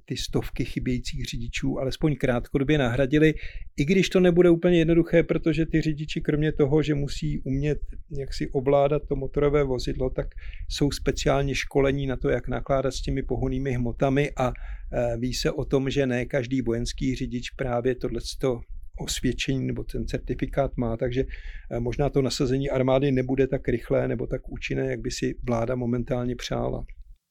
ty 0.05 0.17
stovky 0.17 0.65
chybějících 0.65 1.25
řidičů 1.25 1.79
alespoň 1.79 2.15
krátkodobě 2.15 2.77
nahradili, 2.77 3.33
i 3.77 3.85
když 3.85 4.09
to 4.09 4.19
nebude 4.19 4.49
úplně 4.49 4.77
jednoduché, 4.77 5.23
protože 5.23 5.65
ty 5.65 5.81
řidiči 5.81 6.21
kromě 6.21 6.51
toho, 6.51 6.83
že 6.83 6.95
musí 6.95 7.39
umět 7.39 7.79
jak 8.17 8.33
si 8.33 8.49
ovládat 8.49 9.01
to 9.09 9.15
motorové 9.15 9.63
vozidlo, 9.63 10.09
tak 10.09 10.27
jsou 10.69 10.91
speciálně 10.91 11.55
školení 11.55 12.07
na 12.07 12.15
to, 12.15 12.29
jak 12.29 12.47
nakládat 12.47 12.91
s 12.91 13.01
těmi 13.01 13.23
pohonými 13.23 13.71
hmotami 13.71 14.31
a 14.37 14.53
eh, 14.53 15.17
ví 15.17 15.33
se 15.33 15.51
o 15.51 15.65
tom, 15.65 15.89
že 15.89 16.07
ne 16.07 16.25
každý 16.25 16.61
vojenský 16.61 17.15
řidič 17.15 17.49
právě 17.49 17.95
tohleto 17.95 18.61
osvědčení 18.99 19.67
nebo 19.67 19.83
ten 19.83 20.07
certifikát 20.07 20.77
má, 20.77 20.97
takže 20.97 21.23
eh, 21.71 21.79
možná 21.79 22.09
to 22.09 22.21
nasazení 22.21 22.69
armády 22.69 23.11
nebude 23.11 23.47
tak 23.47 23.67
rychlé 23.67 24.07
nebo 24.07 24.27
tak 24.27 24.49
účinné, 24.49 24.85
jak 24.85 24.99
by 24.99 25.11
si 25.11 25.35
vláda 25.43 25.75
momentálně 25.75 26.35
přála. 26.35 26.85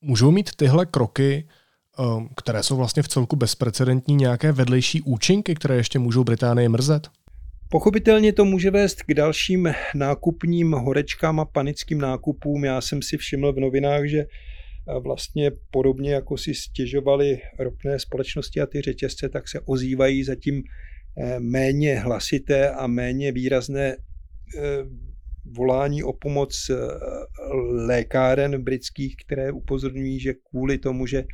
Můžou 0.04 0.30
mít 0.30 0.50
tyhle 0.56 0.86
kroky 0.86 1.48
které 2.36 2.62
jsou 2.62 2.76
vlastně 2.76 3.02
v 3.02 3.08
celku 3.08 3.36
bezprecedentní, 3.36 4.14
nějaké 4.14 4.52
vedlejší 4.52 5.02
účinky, 5.02 5.54
které 5.54 5.76
ještě 5.76 5.98
můžou 5.98 6.24
Británii 6.24 6.68
mrzet? 6.68 7.08
Pochopitelně 7.72 8.32
to 8.32 8.44
může 8.44 8.70
vést 8.70 9.02
k 9.02 9.14
dalším 9.14 9.72
nákupním 9.94 10.72
horečkám 10.72 11.40
a 11.40 11.44
panickým 11.44 11.98
nákupům. 11.98 12.64
Já 12.64 12.80
jsem 12.80 13.02
si 13.02 13.16
všiml 13.16 13.52
v 13.52 13.60
novinách, 13.60 14.04
že 14.04 14.18
eh, 14.18 14.26
vlastně 15.00 15.50
podobně 15.70 16.12
jako 16.12 16.36
si 16.36 16.54
stěžovali 16.54 17.38
ropné 17.58 17.98
společnosti 17.98 18.60
a 18.60 18.66
ty 18.66 18.80
řetězce, 18.80 19.28
tak 19.28 19.48
se 19.48 19.60
ozývají 19.60 20.24
zatím 20.24 20.62
eh, 20.62 21.40
méně 21.40 21.98
hlasité 21.98 22.70
a 22.70 22.86
méně 22.86 23.32
výrazné 23.32 23.96
eh, 23.96 23.96
volání 25.56 26.02
o 26.02 26.12
pomoc 26.12 26.70
lékáren 27.86 28.62
britských, 28.62 29.16
které 29.26 29.52
upozorňují, 29.52 30.20
že 30.20 30.34
kvůli 30.50 30.78
tomu, 30.78 31.06
že 31.06 31.24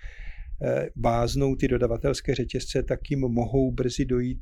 váznou 0.96 1.54
ty 1.54 1.68
dodavatelské 1.68 2.34
řetězce, 2.34 2.82
tak 2.82 3.00
jim 3.10 3.20
mohou 3.20 3.72
brzy 3.72 4.04
dojít 4.04 4.38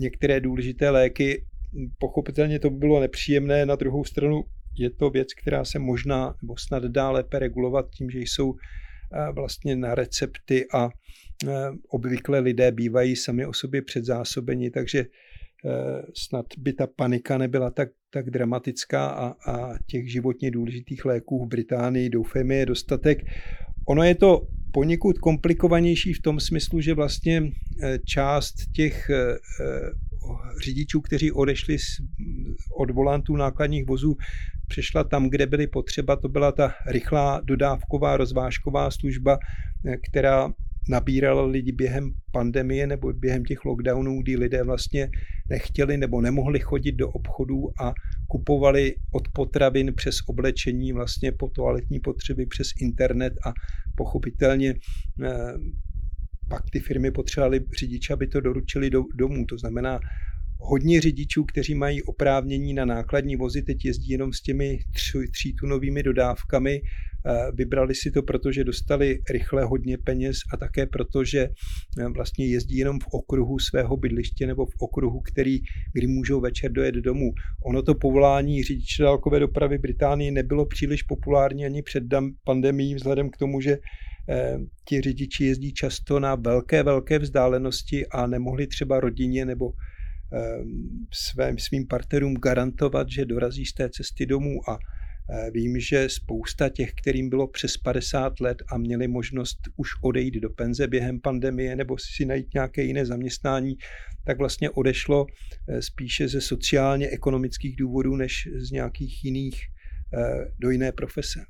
některé 0.00 0.40
důležité 0.40 0.90
léky. 0.90 1.44
Pochopitelně 1.98 2.58
to 2.58 2.70
by 2.70 2.76
bylo 2.76 3.00
nepříjemné, 3.00 3.66
na 3.66 3.76
druhou 3.76 4.04
stranu 4.04 4.42
je 4.78 4.90
to 4.90 5.10
věc, 5.10 5.34
která 5.34 5.64
se 5.64 5.78
možná 5.78 6.34
nebo 6.42 6.56
snad 6.56 6.84
dá 6.84 7.10
lépe 7.10 7.38
regulovat 7.38 7.90
tím, 7.90 8.10
že 8.10 8.18
jsou 8.18 8.54
eh, 8.54 9.32
vlastně 9.32 9.76
na 9.76 9.94
recepty 9.94 10.66
a 10.74 10.88
eh, 10.88 11.50
obvykle 11.88 12.38
lidé 12.38 12.72
bývají 12.72 13.16
sami 13.16 13.46
o 13.46 13.52
sobě 13.52 13.82
předzásobeni, 13.82 14.70
takže 14.70 15.00
eh, 15.00 16.02
snad 16.16 16.46
by 16.58 16.72
ta 16.72 16.86
panika 16.86 17.38
nebyla 17.38 17.70
tak, 17.70 17.88
tak 18.10 18.30
dramatická 18.30 19.06
a, 19.06 19.52
a 19.52 19.78
těch 19.86 20.12
životně 20.12 20.50
důležitých 20.50 21.04
léků 21.04 21.44
v 21.44 21.48
Británii 21.48 22.08
doufejme 22.10 22.54
je 22.54 22.66
dostatek. 22.66 23.18
Ono 23.88 24.02
je 24.02 24.14
to 24.14 24.46
poněkud 24.74 25.18
komplikovanější 25.18 26.12
v 26.12 26.22
tom 26.22 26.40
smyslu, 26.40 26.80
že 26.80 26.94
vlastně 26.94 27.42
eh, 27.82 27.98
část 27.98 28.54
těch 28.72 29.10
eh, 29.10 29.14
eh, 29.14 29.90
řidičů, 30.64 31.00
kteří 31.00 31.32
odešli 31.32 31.76
od 32.76 32.90
volantů 32.90 33.36
nákladních 33.36 33.86
vozů, 33.86 34.16
přešla 34.68 35.04
tam, 35.04 35.30
kde 35.30 35.46
byly 35.46 35.66
potřeba. 35.66 36.16
To 36.16 36.28
byla 36.28 36.52
ta 36.52 36.74
rychlá 36.86 37.40
dodávková 37.44 38.16
rozvážková 38.16 38.90
služba, 38.90 39.38
která 40.10 40.52
nabírala 40.88 41.46
lidi 41.46 41.72
během 41.72 42.10
pandemie 42.32 42.86
nebo 42.86 43.12
během 43.12 43.44
těch 43.44 43.64
lockdownů, 43.64 44.22
kdy 44.22 44.36
lidé 44.36 44.62
vlastně 44.62 45.08
nechtěli 45.50 45.96
nebo 45.96 46.20
nemohli 46.20 46.60
chodit 46.60 46.92
do 46.92 47.08
obchodů 47.08 47.70
a 47.80 47.92
kupovali 48.28 48.94
od 49.12 49.28
potravin 49.28 49.92
přes 49.96 50.16
oblečení 50.26 50.92
vlastně 50.92 51.32
po 51.32 51.48
toaletní 51.48 52.00
potřeby 52.00 52.46
přes 52.46 52.68
internet 52.80 53.32
a 53.46 53.52
pochopitelně 53.96 54.74
eh, 55.24 55.54
pak 56.48 56.70
ty 56.70 56.80
firmy 56.80 57.10
potřebovaly 57.10 57.60
řidiče, 57.78 58.12
aby 58.12 58.26
to 58.26 58.40
doručili 58.40 58.90
do, 58.90 59.02
domů. 59.14 59.44
To 59.46 59.58
znamená, 59.58 60.00
hodně 60.58 61.00
řidičů, 61.00 61.44
kteří 61.44 61.74
mají 61.74 62.02
oprávnění 62.02 62.74
na 62.74 62.84
nákladní 62.84 63.36
vozy, 63.36 63.62
teď 63.62 63.84
jezdí 63.84 64.08
jenom 64.08 64.32
s 64.32 64.42
těmi 64.42 64.78
třítunovými 65.32 66.02
dodávkami. 66.02 66.80
Eh, 67.26 67.52
vybrali 67.52 67.94
si 67.94 68.10
to, 68.10 68.22
protože 68.22 68.64
dostali 68.64 69.18
rychle 69.30 69.64
hodně 69.64 69.98
peněz 69.98 70.36
a 70.52 70.56
také 70.56 70.86
proto, 70.86 71.24
že 71.24 71.48
eh, 71.98 72.08
vlastně 72.08 72.46
jezdí 72.46 72.76
jenom 72.76 72.98
v 73.00 73.06
okruhu 73.12 73.58
svého 73.58 73.96
bydliště 73.96 74.46
nebo 74.46 74.66
v 74.66 74.74
okruhu, 74.80 75.20
který, 75.20 75.58
kdy 75.92 76.06
můžou 76.06 76.40
večer 76.40 76.72
dojet 76.72 76.94
domů. 76.94 77.32
Ono 77.66 77.82
to 77.82 77.94
povolání 77.94 78.62
řidiče 78.62 79.02
dálkové 79.02 79.40
dopravy 79.40 79.78
Británii 79.78 80.30
nebylo 80.30 80.66
příliš 80.66 81.02
populární 81.02 81.64
ani 81.64 81.82
před 81.82 82.04
pandemí, 82.44 82.94
vzhledem 82.94 83.30
k 83.30 83.36
tomu, 83.36 83.60
že 83.60 83.78
eh, 84.28 84.56
ti 84.88 85.00
řidiči 85.00 85.44
jezdí 85.44 85.72
často 85.72 86.20
na 86.20 86.34
velké, 86.34 86.82
velké 86.82 87.18
vzdálenosti 87.18 88.06
a 88.06 88.26
nemohli 88.26 88.66
třeba 88.66 89.00
rodině 89.00 89.44
nebo 89.44 89.70
svým, 91.12 91.58
svým 91.58 91.86
partnerům 91.86 92.34
garantovat, 92.34 93.08
že 93.08 93.24
dorazí 93.24 93.66
z 93.66 93.74
té 93.74 93.90
cesty 93.90 94.26
domů 94.26 94.70
a 94.70 94.78
Vím, 95.52 95.80
že 95.80 96.08
spousta 96.08 96.68
těch, 96.68 96.92
kterým 96.94 97.28
bylo 97.28 97.46
přes 97.46 97.76
50 97.76 98.40
let 98.40 98.62
a 98.68 98.78
měli 98.78 99.08
možnost 99.08 99.58
už 99.76 99.88
odejít 100.02 100.34
do 100.34 100.50
penze 100.50 100.86
během 100.86 101.20
pandemie 101.20 101.76
nebo 101.76 101.96
si 101.98 102.24
najít 102.24 102.54
nějaké 102.54 102.82
jiné 102.82 103.06
zaměstnání, 103.06 103.76
tak 104.24 104.38
vlastně 104.38 104.70
odešlo 104.70 105.26
eh, 105.68 105.82
spíše 105.82 106.28
ze 106.28 106.40
sociálně-ekonomických 106.40 107.76
důvodů 107.76 108.16
než 108.16 108.48
z 108.56 108.70
nějakých 108.70 109.24
jiných 109.24 109.62
eh, 110.14 110.50
do 110.58 110.70
jiné 110.70 110.92
profese. 110.92 111.44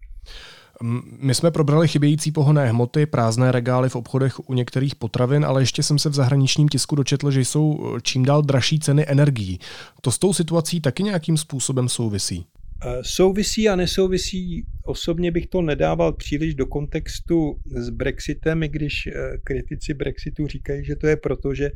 My 1.18 1.34
jsme 1.34 1.50
probrali 1.50 1.88
chybějící 1.88 2.32
pohonné 2.32 2.68
hmoty, 2.68 3.06
prázdné 3.06 3.52
regály 3.52 3.88
v 3.88 3.96
obchodech 3.96 4.48
u 4.48 4.54
některých 4.54 4.94
potravin, 4.94 5.44
ale 5.44 5.62
ještě 5.62 5.82
jsem 5.82 5.98
se 5.98 6.08
v 6.08 6.14
zahraničním 6.14 6.68
tisku 6.68 6.96
dočetl, 6.96 7.30
že 7.30 7.40
jsou 7.40 7.96
čím 8.02 8.24
dál 8.24 8.42
dražší 8.42 8.78
ceny 8.78 9.04
energií. 9.08 9.58
To 10.00 10.10
s 10.10 10.18
tou 10.18 10.32
situací 10.32 10.80
taky 10.80 11.02
nějakým 11.02 11.36
způsobem 11.36 11.88
souvisí? 11.88 12.46
Souvisí 13.02 13.68
a 13.68 13.76
nesouvisí 13.76 14.66
osobně 14.84 15.30
bych 15.30 15.46
to 15.46 15.62
nedával 15.62 16.12
příliš 16.12 16.54
do 16.54 16.66
kontextu 16.66 17.60
s 17.76 17.90
Brexitem, 17.90 18.62
i 18.62 18.68
když 18.68 18.94
kritici 19.44 19.94
Brexitu 19.94 20.46
říkají, 20.46 20.84
že 20.84 20.96
to 20.96 21.06
je 21.06 21.16
proto, 21.16 21.54
že 21.54 21.70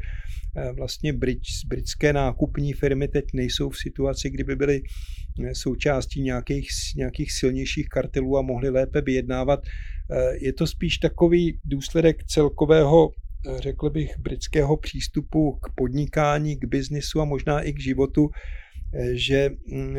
vlastně 0.77 1.12
britské 1.67 2.12
nákupní 2.12 2.73
firmy 2.73 3.09
teď 3.09 3.25
nejsou 3.35 3.71
v 3.71 3.79
situaci, 3.79 4.31
kdyby 4.31 4.57
byly 4.57 4.81
součástí 5.53 6.23
nějakých, 6.23 6.69
nějakých 6.97 7.33
silnějších 7.33 7.88
kartelů 7.88 8.38
a 8.38 8.43
mohly 8.43 8.71
lépe 8.71 9.00
vyjednávat. 9.00 9.61
Je 10.41 10.53
to 10.53 10.67
spíš 10.67 10.99
takový 10.99 11.59
důsledek 11.65 12.25
celkového 12.25 13.11
řekl 13.59 13.91
bych, 13.91 14.19
britského 14.19 14.77
přístupu 14.77 15.53
k 15.53 15.69
podnikání, 15.75 16.57
k 16.57 16.65
biznisu 16.65 17.21
a 17.21 17.25
možná 17.25 17.61
i 17.61 17.73
k 17.73 17.81
životu, 17.81 18.29
že 19.12 19.50
mm, 19.66 19.97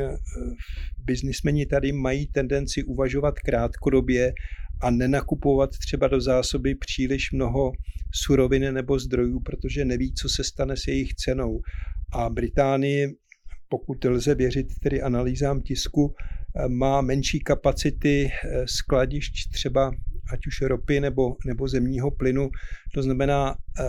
biznismeni 0.98 1.66
tady 1.66 1.92
mají 1.92 2.28
tendenci 2.28 2.84
uvažovat 2.84 3.40
krátkodobě 3.40 4.34
a 4.82 4.90
nenakupovat 4.90 5.70
třeba 5.70 6.08
do 6.08 6.22
zásoby 6.22 6.76
příliš 6.76 7.32
mnoho 7.32 7.72
surovin 8.14 8.74
nebo 8.74 9.00
zdrojů, 9.00 9.40
protože 9.40 9.86
neví, 9.86 10.14
co 10.14 10.30
se 10.30 10.44
stane 10.44 10.78
s 10.78 10.88
jejich 10.88 11.14
cenou. 11.14 11.60
A 12.14 12.30
Británie, 12.30 13.10
pokud 13.70 14.06
lze 14.06 14.36
věřit 14.36 14.68
tedy 14.84 15.02
analýzám 15.02 15.62
tisku, 15.62 16.14
má 16.68 17.02
menší 17.02 17.40
kapacity 17.40 18.30
skladišť 18.66 19.52
třeba 19.54 19.92
ať 20.32 20.48
už 20.48 20.62
ropy 20.62 21.00
nebo, 21.00 21.36
nebo 21.46 21.68
zemního 21.68 22.12
plynu. 22.12 22.50
To 22.94 23.04
znamená, 23.04 23.56
eh, 23.80 23.84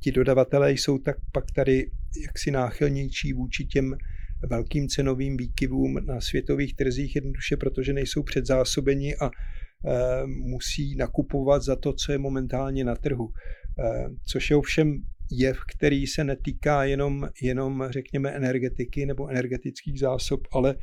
ti 0.00 0.12
dodavatelé 0.12 0.72
jsou 0.72 0.98
tak 0.98 1.16
pak 1.32 1.44
tady 1.56 1.90
jaksi 2.26 2.50
náchylnější 2.50 3.32
vůči 3.32 3.64
těm 3.64 3.96
velkým 4.50 4.88
cenovým 4.88 5.36
výkyvům 5.36 6.06
na 6.06 6.20
světových 6.20 6.76
trzích, 6.76 7.14
jednoduše 7.14 7.56
protože 7.56 7.92
nejsou 7.92 8.22
předzásobeni 8.22 9.16
a 9.16 9.30
eh, 9.30 10.26
musí 10.26 10.96
nakupovat 10.96 11.62
za 11.62 11.76
to, 11.76 11.92
co 11.92 12.12
je 12.12 12.18
momentálně 12.18 12.84
na 12.84 12.94
trhu. 12.94 13.28
Eh, 13.78 14.08
což 14.26 14.50
je 14.50 14.56
ovšem 14.56 15.02
jev, 15.30 15.58
který 15.76 16.06
se 16.06 16.24
netýká 16.24 16.84
jenom, 16.84 17.28
jenom 17.42 17.86
řekněme, 17.90 18.30
energetiky 18.30 19.06
nebo 19.06 19.28
energetických 19.28 19.98
zásob, 20.00 20.40
ale 20.52 20.74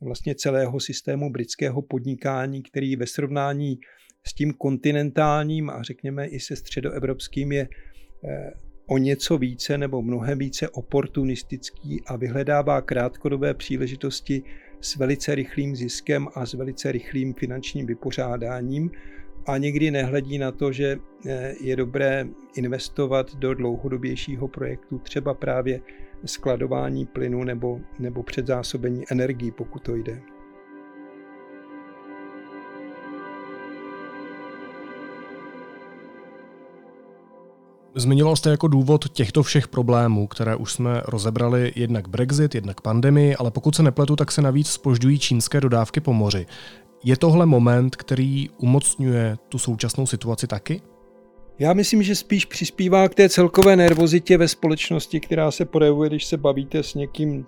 vlastně 0.00 0.34
celého 0.34 0.80
systému 0.80 1.30
britského 1.30 1.82
podnikání, 1.82 2.62
který 2.62 2.96
ve 2.96 3.06
srovnání 3.06 3.78
s 4.26 4.34
tím 4.34 4.52
kontinentálním 4.52 5.70
a 5.70 5.82
řekněme 5.82 6.26
i 6.26 6.40
se 6.40 6.56
středoevropským 6.56 7.52
je 7.52 7.68
eh, 8.24 8.50
o 8.90 8.98
něco 8.98 9.38
více 9.38 9.78
nebo 9.78 10.02
mnohem 10.02 10.38
více 10.38 10.68
oportunistický 10.68 12.02
a 12.06 12.16
vyhledává 12.16 12.80
krátkodobé 12.80 13.54
příležitosti 13.54 14.42
s 14.80 14.96
velice 14.96 15.34
rychlým 15.34 15.76
ziskem 15.76 16.28
a 16.34 16.46
s 16.46 16.54
velice 16.54 16.92
rychlým 16.92 17.34
finančním 17.34 17.86
vypořádáním 17.86 18.90
a 19.46 19.58
někdy 19.58 19.90
nehledí 19.90 20.38
na 20.38 20.52
to, 20.52 20.72
že 20.72 20.98
eh, 21.26 21.54
je 21.60 21.76
dobré 21.76 22.26
investovat 22.54 23.36
do 23.36 23.54
dlouhodobějšího 23.54 24.48
projektu, 24.48 24.98
třeba 24.98 25.34
právě 25.34 25.80
skladování 26.24 27.06
plynu 27.06 27.44
nebo, 27.44 27.80
nebo 27.98 28.22
předzásobení 28.22 29.04
energií, 29.10 29.50
pokud 29.50 29.82
to 29.82 29.96
jde. 29.96 30.22
Zmiňoval 37.94 38.36
jste 38.36 38.50
jako 38.50 38.68
důvod 38.68 39.08
těchto 39.08 39.42
všech 39.42 39.68
problémů, 39.68 40.26
které 40.26 40.56
už 40.56 40.72
jsme 40.72 41.02
rozebrali, 41.04 41.72
jednak 41.76 42.08
Brexit, 42.08 42.54
jednak 42.54 42.80
pandemii, 42.80 43.36
ale 43.36 43.50
pokud 43.50 43.74
se 43.74 43.82
nepletu, 43.82 44.16
tak 44.16 44.32
se 44.32 44.42
navíc 44.42 44.68
spožďují 44.68 45.18
čínské 45.18 45.60
dodávky 45.60 46.00
po 46.00 46.12
moři. 46.12 46.46
Je 47.04 47.16
tohle 47.16 47.46
moment, 47.46 47.96
který 47.96 48.48
umocňuje 48.58 49.36
tu 49.48 49.58
současnou 49.58 50.06
situaci 50.06 50.46
taky? 50.46 50.82
Já 51.58 51.72
myslím, 51.72 52.02
že 52.02 52.14
spíš 52.14 52.44
přispívá 52.44 53.08
k 53.08 53.14
té 53.14 53.28
celkové 53.28 53.76
nervozitě 53.76 54.38
ve 54.38 54.48
společnosti, 54.48 55.20
která 55.20 55.50
se 55.50 55.64
projevuje, 55.64 56.08
když 56.08 56.26
se 56.26 56.36
bavíte 56.36 56.82
s 56.82 56.94
někým, 56.94 57.46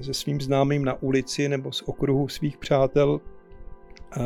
se 0.00 0.14
svým 0.14 0.40
známým 0.40 0.84
na 0.84 1.02
ulici 1.02 1.48
nebo 1.48 1.72
z 1.72 1.82
okruhu 1.86 2.28
svých 2.28 2.58
přátel, 2.58 3.20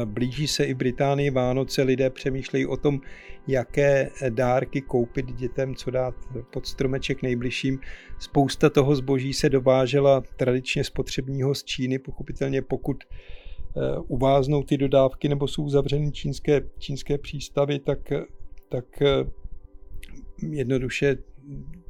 Blíží 0.05 0.47
se 0.47 0.65
i 0.65 0.75
Británii 0.75 1.31
Vánoce, 1.31 1.83
lidé 1.83 2.11
přemýšlejí 2.11 2.67
o 2.67 2.77
tom, 2.77 3.01
jaké 3.47 4.11
dárky 4.29 4.81
koupit 4.81 5.27
dětem, 5.33 5.75
co 5.75 5.91
dát 5.91 6.15
pod 6.51 6.67
stromeček 6.67 7.23
nejbližším. 7.23 7.81
Spousta 8.19 8.71
toho 8.71 8.97
zboží 8.97 9.33
se 9.33 9.49
dovážela 9.49 10.21
tradičně 10.37 10.85
spotřebního 10.85 11.55
z 11.55 11.65
Číny, 11.65 11.99
pochopitelně 11.99 12.63
pokud 12.63 12.97
eh, 13.05 13.81
uváznou 14.07 14.63
ty 14.63 14.77
dodávky 14.77 15.29
nebo 15.29 15.49
jsou 15.49 15.63
uzavřeny 15.63 16.13
čínské, 16.13 16.63
čínské 16.79 17.19
přístavy, 17.19 17.79
tak, 17.79 18.13
tak 18.69 19.03
eh, 19.03 19.07
jednoduše 20.51 21.17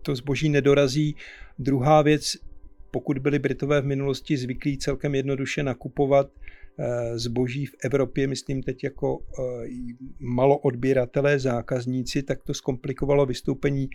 to 0.03 0.15
zboží 0.15 0.49
nedorazí. 0.49 1.17
Druhá 1.59 2.03
věc, 2.03 2.37
pokud 2.91 3.19
byli 3.19 3.39
Britové 3.39 3.81
v 3.81 3.87
minulosti 3.87 4.37
zvyklí 4.37 4.79
celkem 4.79 5.15
jednoduše 5.15 5.63
nakupovat 5.63 6.31
zboží 7.14 7.67
v 7.67 7.75
Evropě, 7.85 8.27
myslím 8.27 8.62
teď 8.62 8.85
jako 8.85 9.19
eh, 9.19 9.69
maloodběratelé, 10.21 11.38
zákazníci, 11.38 12.23
tak 12.23 12.43
to 12.43 12.55
zkomplikovalo 12.55 13.27
vystoupení 13.27 13.88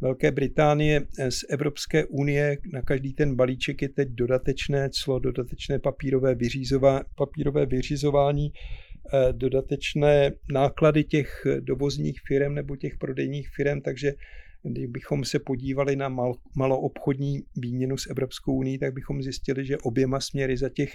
Velké 0.00 0.32
Británie 0.32 1.00
z 1.28 1.44
Evropské 1.50 2.04
unie. 2.06 2.58
Na 2.72 2.82
každý 2.82 3.14
ten 3.14 3.34
balíček 3.34 3.82
je 3.82 3.88
teď 3.88 4.08
dodatečné 4.08 4.90
clo, 4.92 5.18
dodatečné 5.18 5.78
papírové, 5.78 6.34
vyřízová, 6.34 7.02
papírové 7.16 7.66
vyřizování, 7.66 8.52
eh, 8.52 9.32
dodatečné 9.32 10.32
náklady 10.52 11.04
těch 11.04 11.46
dovozních 11.60 12.20
firm 12.28 12.54
nebo 12.54 12.76
těch 12.76 12.96
prodejních 12.98 13.48
firm, 13.56 13.80
takže 13.80 14.12
kdybychom 14.62 15.24
se 15.24 15.38
podívali 15.38 15.96
na 15.96 16.08
mal, 16.08 16.34
maloobchodní 16.56 17.42
výměnu 17.56 17.96
s 17.96 18.10
Evropskou 18.10 18.54
unii, 18.54 18.78
tak 18.78 18.94
bychom 18.94 19.22
zjistili, 19.22 19.66
že 19.66 19.78
oběma 19.78 20.20
směry 20.20 20.56
za 20.56 20.68
těch 20.68 20.90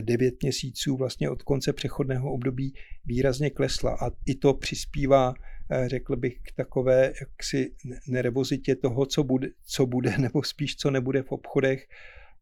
9 0.00 0.34
měsíců 0.42 0.96
vlastně 0.96 1.30
od 1.30 1.42
konce 1.42 1.72
přechodného 1.72 2.32
období 2.32 2.74
výrazně 3.04 3.50
klesla 3.50 3.96
a 4.00 4.10
i 4.26 4.34
to 4.34 4.54
přispívá 4.54 5.34
eh, 5.70 5.88
řekl 5.88 6.16
bych, 6.16 6.34
k 6.42 6.52
takové 6.56 7.12
jaksi 7.20 7.74
nervozitě 8.08 8.76
toho, 8.76 9.06
co 9.06 9.24
bude, 9.24 9.48
co 9.64 9.86
bude, 9.86 10.18
nebo 10.18 10.42
spíš 10.42 10.76
co 10.76 10.90
nebude 10.90 11.22
v 11.22 11.32
obchodech. 11.32 11.86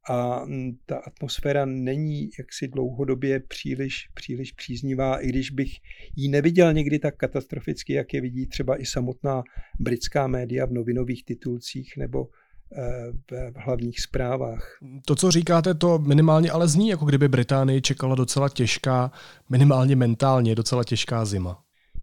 A 0.09 0.45
mm, 0.45 0.73
ta 0.87 0.97
atmosféra 0.97 1.65
není 1.65 2.31
jaksi 2.39 2.69
dlouhodobě 2.69 3.41
příliš, 3.41 4.09
příliš 4.15 4.53
příznivá, 4.53 5.19
i 5.21 5.29
když 5.29 5.51
bych 5.51 5.71
ji 6.17 6.29
neviděl 6.29 6.73
někdy 6.73 6.99
tak 6.99 7.17
katastroficky, 7.17 7.93
jak 7.93 8.15
je 8.15 8.21
vidí 8.21 8.47
třeba 8.47 8.81
i 8.81 8.87
samotná 8.87 9.43
britská 9.81 10.27
média 10.27 10.67
v 10.67 10.73
novinových 10.73 11.25
titulcích 11.25 11.95
nebo 11.97 12.29
v 13.31 13.57
hlavních 13.57 14.01
zprávách. 14.01 14.79
To, 15.07 15.15
co 15.15 15.31
říkáte, 15.31 15.75
to 15.75 15.99
minimálně 15.99 16.51
ale 16.51 16.69
zní, 16.69 16.89
jako 16.89 17.05
kdyby 17.05 17.29
Británii 17.29 17.81
čekala 17.81 18.15
docela 18.15 18.49
těžká, 18.49 19.11
minimálně 19.51 19.97
mentálně 19.97 20.55
docela 20.55 20.85
těžká 20.85 21.25
zima. 21.25 21.59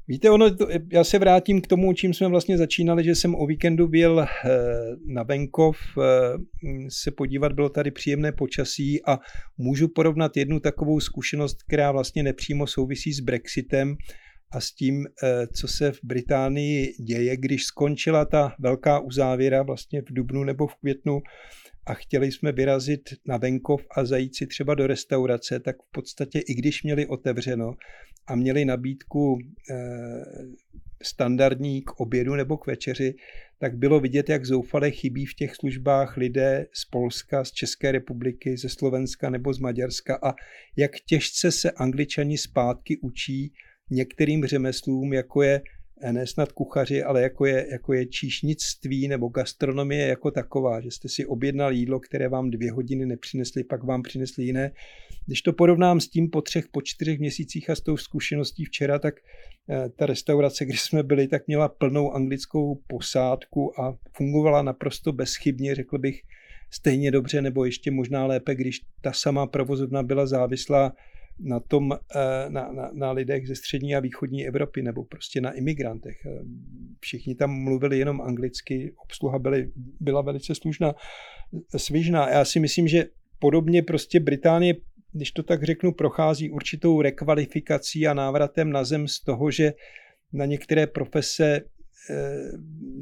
Víte, 0.08 0.30
ono, 0.30 0.56
to, 0.56 0.68
já 0.92 1.04
se 1.04 1.20
vrátím 1.20 1.62
k 1.62 1.68
tomu, 1.68 1.94
čím 1.94 2.14
jsme 2.14 2.28
vlastně 2.28 2.58
začínali, 2.58 3.04
že 3.04 3.16
jsem 3.16 3.36
o 3.36 3.48
víkendu 3.48 3.88
byl 3.88 4.20
eh, 4.20 4.28
na 5.06 5.24
venkov 5.24 5.78
eh, 5.98 6.04
se 6.90 7.12
podívat, 7.12 7.54
bylo 7.54 7.70
tady 7.70 7.92
příjemné 7.92 8.32
počasí 8.32 9.06
a 9.06 9.20
můžu 9.58 9.88
porovnat 9.88 10.38
jednu 10.38 10.60
takovou 10.60 11.00
zkušenost, 11.00 11.64
která 11.68 11.92
vlastně 11.92 12.24
nepřímo 12.24 12.68
souvisí 12.68 13.14
s 13.14 13.20
Brexitem 13.20 13.96
a 14.54 14.60
s 14.60 14.72
tím, 14.72 15.08
eh, 15.24 15.48
co 15.48 15.68
se 15.68 15.92
v 15.92 16.00
Británii 16.04 16.94
děje, 17.00 17.38
když 17.38 17.64
skončila 17.64 18.26
ta 18.26 18.56
velká 18.60 19.00
uzávěra 19.00 19.64
vlastně 19.64 20.02
v 20.02 20.14
dubnu 20.14 20.44
nebo 20.44 20.68
v 20.68 20.76
květnu 20.76 21.22
a 21.86 21.94
chtěli 21.94 22.32
jsme 22.32 22.52
vyrazit 22.52 23.02
na 23.28 23.38
venkov 23.38 23.86
a 23.98 24.06
zajít 24.06 24.36
si 24.36 24.48
třeba 24.48 24.76
do 24.76 24.88
restaurace, 24.88 25.60
tak 25.60 25.76
v 25.76 25.92
podstatě 25.92 26.40
i 26.40 26.54
když 26.54 26.84
měli 26.84 27.08
otevřeno 27.08 27.74
a 28.28 28.36
měli 28.36 28.66
nabídku 28.66 29.38
eh, 29.72 29.76
standardní 31.04 31.82
k 31.82 32.00
obědu 32.00 32.36
nebo 32.36 32.58
k 32.58 32.68
večeři, 32.68 33.16
tak 33.60 33.78
bylo 33.78 34.00
vidět, 34.00 34.30
jak 34.30 34.46
zoufale 34.46 34.92
chybí 34.92 35.26
v 35.26 35.34
těch 35.34 35.56
službách 35.56 36.18
lidé 36.18 36.66
z 36.74 36.86
Polska, 36.86 37.44
z 37.44 37.52
České 37.52 37.92
republiky, 37.92 38.58
ze 38.58 38.70
Slovenska 38.70 39.30
nebo 39.30 39.54
z 39.54 39.60
Maďarska 39.60 40.20
a 40.24 40.34
jak 40.76 40.92
těžce 41.08 41.52
se 41.52 41.72
angličani 41.72 42.38
zpátky 42.38 42.98
učí 42.98 43.54
některým 43.92 44.46
řemeslům, 44.46 45.14
jako 45.14 45.42
je 45.42 45.62
eh, 46.02 46.14
ne 46.14 46.28
snad 46.28 46.52
kuchaři, 46.52 47.04
ale 47.04 47.22
jako 47.22 47.46
je, 47.46 47.68
jako 47.72 47.94
je 47.94 48.06
číšnictví 48.06 49.08
nebo 49.08 49.28
gastronomie 49.28 50.08
jako 50.08 50.32
taková, 50.32 50.82
že 50.82 50.92
jste 50.92 51.10
si 51.10 51.26
objednal 51.26 51.74
jídlo, 51.74 52.00
které 52.00 52.30
vám 52.30 52.50
dvě 52.50 52.72
hodiny 52.72 53.06
nepřinesli, 53.06 53.64
pak 53.64 53.84
vám 53.84 54.02
přinesli 54.02 54.44
jiné. 54.44 54.72
Když 55.26 55.42
to 55.42 55.54
porovnám 55.54 56.00
s 56.00 56.10
tím 56.10 56.30
po 56.30 56.42
třech, 56.42 56.66
po 56.72 56.82
čtyřech 56.82 57.20
měsících 57.20 57.70
a 57.70 57.76
s 57.76 57.82
tou 57.82 57.98
zkušeností 57.98 58.66
včera, 58.66 59.00
tak 59.00 59.14
eh, 59.70 59.90
ta 59.90 60.06
restaurace, 60.06 60.66
kde 60.66 60.78
jsme 60.78 61.04
byli, 61.04 61.28
tak 61.28 61.48
měla 61.48 61.70
plnou 61.70 62.12
anglickou 62.12 62.82
posádku 62.88 63.80
a 63.80 63.98
fungovala 64.18 64.62
naprosto 64.62 65.12
bezchybně, 65.12 65.76
řekl 65.76 65.98
bych, 65.98 66.22
stejně 66.74 67.12
dobře 67.12 67.42
nebo 67.42 67.66
ještě 67.66 67.92
možná 67.92 68.26
lépe, 68.26 68.56
když 68.56 68.82
ta 69.02 69.12
sama 69.14 69.48
provozovna 69.48 70.04
byla 70.04 70.26
závislá 70.26 70.94
na 71.40 71.60
tom, 71.60 71.92
eh, 71.92 72.50
na, 72.50 72.72
na, 72.72 72.92
na 72.94 73.12
lidech 73.12 73.48
ze 73.48 73.56
střední 73.56 73.96
a 73.96 74.00
východní 74.00 74.48
Evropy 74.48 74.82
nebo 74.82 75.04
prostě 75.04 75.42
na 75.42 75.52
imigrantech. 75.52 76.18
Eh, 76.26 76.40
všichni 77.00 77.36
tam 77.36 77.64
mluvili 77.64 78.00
jenom 78.00 78.22
anglicky, 78.22 78.94
obsluha 79.04 79.40
byly, 79.40 79.72
byla 80.00 80.22
velice 80.22 80.56
služná, 80.56 80.96
svižná. 81.78 82.30
Já 82.30 82.46
si 82.46 82.60
myslím, 82.60 82.88
že 82.88 83.06
podobně 83.40 83.84
prostě 83.84 84.20
Británie, 84.20 84.76
když 85.12 85.32
to 85.32 85.44
tak 85.44 85.64
řeknu, 85.64 85.92
prochází 85.92 86.50
určitou 86.50 87.02
rekvalifikací 87.02 88.08
a 88.08 88.14
návratem 88.14 88.72
na 88.72 88.84
zem 88.84 89.08
z 89.08 89.20
toho, 89.20 89.52
že 89.52 89.74
na 90.34 90.46
některé 90.46 90.88
profese 90.88 91.62
Eh, 92.10 92.52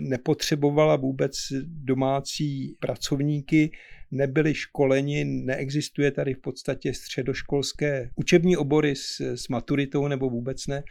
nepotřebovala 0.01 0.95
vůbec 0.95 1.33
domácí 1.65 2.75
pracovníky, 2.79 3.71
nebyli 4.11 4.53
školeni, 4.53 5.25
neexistuje 5.25 6.11
tady 6.11 6.33
v 6.33 6.41
podstatě 6.41 6.93
středoškolské 6.93 8.09
učební 8.15 8.57
obory 8.57 8.95
s, 8.95 9.21
s 9.21 9.47
maturitou 9.47 10.07
nebo 10.07 10.29
vůbec 10.29 10.67
ne. 10.67 10.83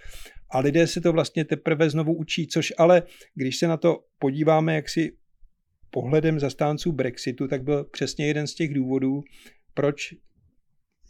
A 0.50 0.59
lidé 0.59 0.87
se 0.87 1.00
to 1.00 1.12
vlastně 1.12 1.44
teprve 1.44 1.90
znovu 1.90 2.14
učí, 2.14 2.46
což 2.46 2.72
ale, 2.78 3.02
když 3.35 3.59
se 3.59 3.68
na 3.68 3.76
to 3.76 4.04
podíváme 4.18 4.74
jaksi 4.74 5.12
pohledem 5.90 6.40
zastánců 6.40 6.92
Brexitu, 6.92 7.48
tak 7.48 7.62
byl 7.62 7.85
přesně 7.85 8.26
jeden 8.26 8.46
z 8.46 8.54
těch 8.54 8.74
důvodů, 8.74 9.22
proč 9.74 10.14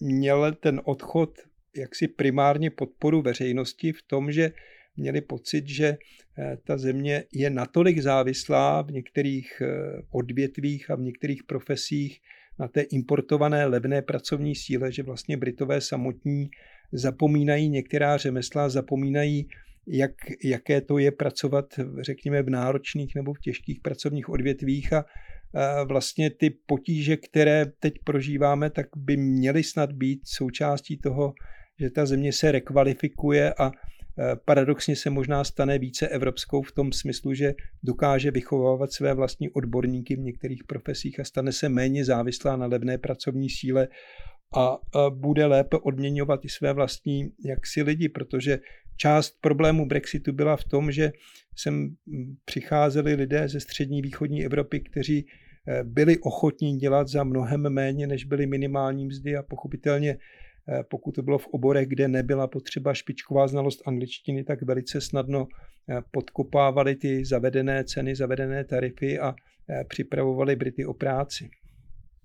měl 0.01 0.53
ten 0.55 0.81
odchod 0.85 1.31
jaksi 1.77 2.09
primárně 2.09 2.71
podporu 2.71 3.23
veřejnosti 3.23 3.93
v 3.93 4.03
tom, 4.03 4.33
že 4.33 4.53
měli 5.01 5.21
pocit, 5.21 5.69
že 5.69 5.87
eh, 6.39 6.57
ta 6.65 6.79
země 6.79 7.25
je 7.33 7.51
natolik 7.51 7.99
závislá 7.99 8.83
v 8.83 8.91
některých 8.91 9.63
eh, 9.63 9.67
odvětvích 10.11 10.91
a 10.91 10.95
v 10.95 11.01
některých 11.01 11.43
profesích 11.45 12.21
na 12.59 12.69
té 12.69 12.81
importované 12.81 13.67
levné 13.67 14.03
pracovní 14.03 14.55
síle, 14.55 14.93
že 14.93 15.03
vlastně 15.03 15.37
Britové 15.37 15.81
samotní 15.81 16.51
zapomínají 16.93 17.69
některá 17.69 18.17
řemesla, 18.17 18.69
zapomínají, 18.69 19.49
jak, 19.87 20.13
jaké 20.45 20.81
to 20.81 20.99
je 20.99 21.11
pracovat, 21.11 21.65
řekněme, 22.01 22.43
v 22.43 22.51
náročných 22.51 23.15
nebo 23.15 23.35
v 23.35 23.41
těžkých 23.41 23.81
pracovních 23.81 24.29
odvětvích. 24.29 24.93
A 24.93 25.05
vlastně 25.85 26.31
ty 26.31 26.51
potíže, 26.51 27.17
které 27.17 27.67
teď 27.81 27.95
prožíváme, 28.05 28.71
tak 28.71 28.87
by 28.97 29.17
měly 29.17 29.65
snad 29.65 29.93
být 29.93 30.21
součástí 30.25 30.97
toho, 30.97 31.33
že 31.81 31.91
ta 31.91 32.07
země 32.07 32.33
se 32.33 32.53
rekvalifikuje 32.53 33.55
a 33.55 33.73
paradoxně 34.45 34.97
se 34.97 35.11
možná 35.11 35.45
stane 35.45 35.79
více 35.79 36.09
evropskou 36.09 36.63
v 36.63 36.73
tom 36.73 36.93
smyslu, 36.93 37.35
že 37.35 37.55
dokáže 37.83 38.31
vychovávat 38.31 38.93
své 38.93 39.15
vlastní 39.15 39.51
odborníky 39.51 40.17
v 40.17 40.21
některých 40.21 40.65
profesích 40.65 41.21
a 41.21 41.25
stane 41.25 41.53
se 41.53 41.69
méně 41.69 42.05
závislá 42.05 42.57
na 42.57 42.67
levné 42.67 42.99
pracovní 42.99 43.51
síle 43.51 43.89
a 44.57 44.79
bude 45.11 45.47
lépe 45.47 45.77
odměňovat 45.77 46.45
i 46.45 46.49
své 46.49 46.73
vlastní 46.73 47.31
jaksi 47.45 47.83
lidi, 47.83 48.09
protože 48.09 48.59
část 48.97 49.35
problému 49.41 49.87
Brexitu 49.87 50.33
byla 50.33 50.57
v 50.57 50.65
tom, 50.65 50.93
že 50.93 51.13
sem 51.57 51.89
hm, 52.07 52.37
přicházeli 52.45 53.15
lidé 53.15 53.49
ze 53.49 53.61
střední 53.61 54.03
východní 54.03 54.45
Evropy, 54.45 54.81
kteří 54.81 55.27
eh, 55.27 55.85
byli 55.85 56.19
ochotní 56.19 56.77
dělat 56.77 57.09
za 57.09 57.25
mnohem 57.25 57.73
méně, 57.73 58.07
než 58.07 58.25
byly 58.25 58.47
minimální 58.47 59.07
mzdy 59.07 59.37
a 59.37 59.43
pochopitelně 59.43 60.13
Eh, 60.13 60.40
pokud 60.91 61.15
to 61.15 61.23
bylo 61.23 61.39
v 61.39 61.47
oborech, 61.47 61.89
kde 61.89 62.09
nebyla 62.09 62.47
potřeba 62.47 62.95
špičková 62.95 63.49
znalost 63.49 63.83
angličtiny, 63.87 64.45
tak 64.45 64.63
velice 64.63 65.01
snadno 65.01 65.47
eh, 65.91 66.03
podkopávali 66.11 66.97
ty 66.97 67.25
zavedené 67.25 67.85
ceny, 67.85 68.17
zavedené 68.17 68.65
tarify 68.65 69.19
a 69.19 69.35
eh, 69.71 69.85
připravovali 69.89 70.57
Brity 70.57 70.87
o 70.87 70.95
práci. 70.95 71.51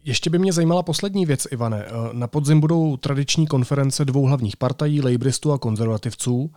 Ještě 0.04 0.30
by 0.30 0.40
mě 0.40 0.54
zajímala 0.54 0.84
poslední 0.84 1.26
věc, 1.26 1.48
Ivane. 1.52 1.86
Na 2.14 2.28
podzim 2.28 2.60
budou 2.60 2.98
tradiční 2.98 3.48
konference 3.48 4.06
dvou 4.06 4.26
hlavních 4.26 4.58
partají, 4.58 5.02
lejbristů 5.02 5.52
a 5.52 5.58
konzervativců. 5.58 6.52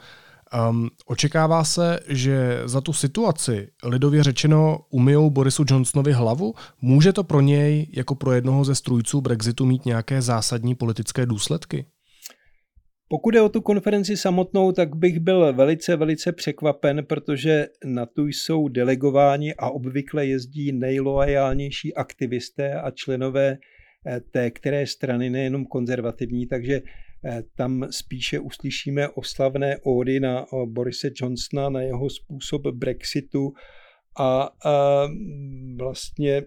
Um, 0.71 0.89
očekává 1.07 1.65
se, 1.65 2.01
že 2.09 2.63
za 2.65 2.81
tu 2.81 2.93
situaci, 2.93 3.69
lidově 3.85 4.23
řečeno, 4.23 4.79
umijou 4.91 5.31
Borisu 5.31 5.65
Johnsonovi 5.71 6.13
hlavu? 6.13 6.55
Může 6.81 7.13
to 7.13 7.25
pro 7.25 7.41
něj, 7.41 7.87
jako 7.97 8.15
pro 8.15 8.33
jednoho 8.33 8.65
ze 8.65 8.75
strůjců 8.75 9.21
Brexitu, 9.21 9.67
mít 9.67 9.87
nějaké 9.87 10.23
zásadní 10.23 10.75
politické 10.75 11.27
důsledky? 11.27 11.87
Pokud 13.11 13.35
je 13.35 13.41
o 13.41 13.49
tu 13.49 13.61
konferenci 13.61 14.17
samotnou, 14.17 14.73
tak 14.73 14.97
bych 14.97 15.21
byl 15.21 15.53
velice, 15.53 15.97
velice 15.97 16.33
překvapen, 16.33 17.05
protože 17.05 17.67
na 17.85 18.07
tu 18.07 18.27
jsou 18.27 18.69
delegováni 18.69 19.55
a 19.55 19.71
obvykle 19.71 20.27
jezdí 20.27 20.73
nejloajálnější 20.73 21.95
aktivisté 21.95 22.81
a 22.81 22.91
členové 22.91 23.59
eh, 24.07 24.21
té 24.21 24.51
které 24.51 24.87
strany, 24.87 25.31
nejenom 25.31 25.67
konzervativní, 25.67 26.47
takže 26.47 26.81
tam 27.55 27.87
spíše 27.91 28.41
uslyšíme 28.41 29.09
oslavné 29.09 29.77
ódy 29.83 30.21
na 30.21 30.47
Borise 30.65 31.11
Johnsona, 31.21 31.69
na 31.69 31.81
jeho 31.81 32.11
způsob 32.11 32.67
Brexitu. 32.67 33.53
A, 34.19 34.51
a 34.65 35.09
vlastně 35.77 36.43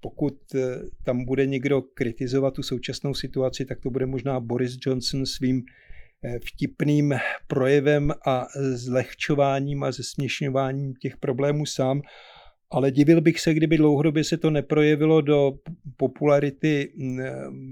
pokud 0.00 0.54
eh, 0.54 0.60
tam 1.04 1.24
bude 1.24 1.46
někdo 1.46 1.82
kritizovat 1.82 2.54
tu 2.54 2.62
současnou 2.62 3.14
situaci, 3.14 3.64
tak 3.64 3.80
to 3.80 3.90
bude 3.90 4.06
možná 4.06 4.40
Boris 4.40 4.78
Johnson 4.86 5.26
svým 5.26 5.62
eh, 6.24 6.38
vtipným 6.38 7.14
projevem 7.46 8.12
a 8.26 8.46
zlehčováním 8.74 9.82
a 9.82 9.92
zesměšňováním 9.92 10.94
těch 10.94 11.16
problémů 11.16 11.66
sám 11.66 12.02
ale 12.70 12.90
divil 12.90 13.20
bych 13.20 13.40
se, 13.40 13.54
kdyby 13.54 13.76
dlouhodobě 13.76 14.24
se 14.24 14.36
to 14.36 14.50
neprojevilo 14.50 15.20
do 15.20 15.52
popularity 15.96 16.92
mm, 16.96 17.18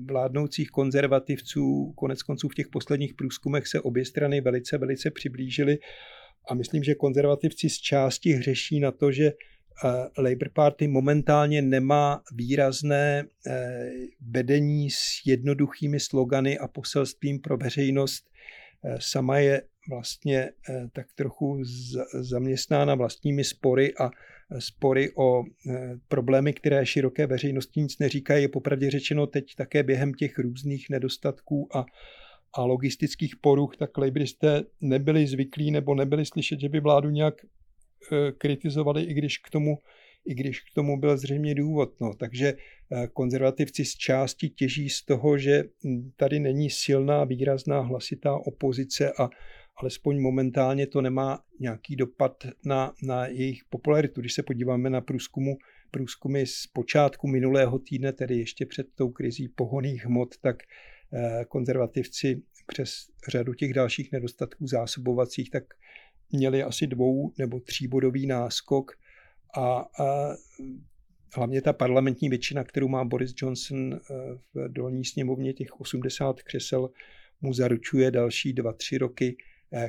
vládnoucích 0.07 0.71
konzervativců. 0.71 1.93
Konec 1.97 2.23
konců 2.23 2.49
v 2.49 2.55
těch 2.55 2.69
posledních 2.69 3.15
průzkumech 3.15 3.67
se 3.67 3.81
obě 3.81 4.05
strany 4.05 4.41
velice, 4.41 4.79
velice 4.79 5.11
přiblížily 5.11 5.79
a 6.51 6.55
myslím, 6.55 6.83
že 6.83 6.95
konzervativci 6.95 7.71
z 7.71 7.79
části 7.79 8.33
hřeší 8.33 8.81
na 8.81 8.91
to, 8.91 9.13
že 9.13 9.25
eh, 9.27 10.23
Labour 10.23 10.51
Party 10.53 10.89
momentálně 10.89 11.63
nemá 11.63 12.23
výrazné 12.33 13.25
eh, 13.47 13.91
vedení 14.21 14.91
s 14.91 15.23
jednoduchými 15.27 16.01
slogany 16.01 16.59
a 16.59 16.69
poselstvím 16.69 17.41
pro 17.41 17.57
veřejnost. 17.57 18.25
Eh, 18.85 18.97
sama 19.01 19.39
je 19.39 19.63
vlastně 19.89 20.51
tak 20.93 21.07
trochu 21.15 21.63
zaměstnána 22.21 22.95
vlastními 22.95 23.45
spory 23.45 23.95
a 24.01 24.11
spory 24.59 25.11
o 25.17 25.45
eh, 25.45 25.97
problémy, 26.09 26.53
které 26.53 26.87
široké 26.87 27.27
veřejnosti 27.27 27.81
nic 27.81 27.99
neříkají, 27.99 28.43
je 28.43 28.49
popravdě 28.49 28.91
řečeno 28.91 29.27
teď 29.27 29.55
také 29.55 29.83
během 29.83 30.15
těch 30.15 30.39
různých 30.39 30.87
nedostatků 30.91 31.77
a, 31.77 31.85
a 32.55 32.65
logistických 32.65 33.37
poruch, 33.37 33.77
tak 33.77 33.99
lejbristé 33.99 34.63
nebyli 34.81 35.27
zvyklí 35.27 35.71
nebo 35.71 35.95
nebyli 35.95 36.27
slyšet, 36.27 36.61
že 36.61 36.69
by 36.69 36.81
vládu 36.81 37.11
nějak 37.11 37.35
eh, 37.45 38.33
kritizovali, 38.33 39.03
i 39.03 39.15
když 39.15 39.39
k 39.39 39.51
tomu 39.51 39.79
i 40.27 40.35
když 40.35 40.61
k 40.61 40.75
tomu 40.75 41.01
byl 41.01 41.17
zřejmě 41.17 41.55
důvod. 41.55 42.01
No, 42.01 42.15
takže 42.15 42.55
eh, 42.55 43.09
konzervativci 43.13 43.85
z 43.85 43.95
části 43.95 44.49
těží 44.49 44.89
z 44.89 45.05
toho, 45.05 45.39
že 45.39 45.63
hm, 45.85 46.11
tady 46.17 46.41
není 46.41 46.71
silná, 46.71 47.25
výrazná, 47.25 47.81
hlasitá 47.81 48.37
opozice 48.37 49.13
a 49.19 49.29
alespoň 49.77 50.21
momentálně 50.21 50.87
to 50.87 51.01
nemá 51.01 51.45
nějaký 51.61 51.97
dopad 51.97 52.47
na, 52.65 52.93
na 53.03 53.27
jejich 53.27 53.65
popularitu. 53.71 54.21
Když 54.21 54.33
se 54.33 54.43
podíváme 54.43 54.91
na 54.91 55.01
průzkumu, 55.01 55.57
průzkumy 55.91 56.47
z 56.47 56.67
počátku 56.67 57.29
minulého 57.29 57.79
týdne, 57.79 58.13
tedy 58.13 58.39
ještě 58.39 58.67
před 58.67 58.87
tou 58.95 59.09
krizí 59.09 59.49
pohoných 59.49 60.07
hmot, 60.07 60.29
tak 60.41 60.57
eh, 61.13 61.45
konzervativci 61.49 62.43
přes 62.67 63.07
řadu 63.29 63.55
těch 63.55 63.75
dalších 63.75 64.13
nedostatků 64.13 64.67
zásobovacích, 64.67 65.51
tak 65.51 65.65
měli 66.33 66.63
asi 66.63 66.87
dvou 66.87 67.33
nebo 67.39 67.61
tříbodový 67.61 68.27
náskok 68.27 68.93
a, 69.57 69.79
a 70.01 70.37
hlavně 71.37 71.63
ta 71.63 71.73
parlamentní 71.73 72.29
většina, 72.29 72.65
kterou 72.65 72.89
má 72.89 73.05
Boris 73.05 73.35
Johnson 73.37 73.95
eh, 73.95 73.99
v 74.55 74.69
dolní 74.69 75.05
sněmovně, 75.05 75.53
těch 75.53 75.81
80 75.81 76.43
křesel, 76.43 76.91
mu 77.41 77.53
zaručuje 77.53 78.11
další 78.11 78.53
dva, 78.53 78.73
tři 78.73 78.99
roky 78.99 79.37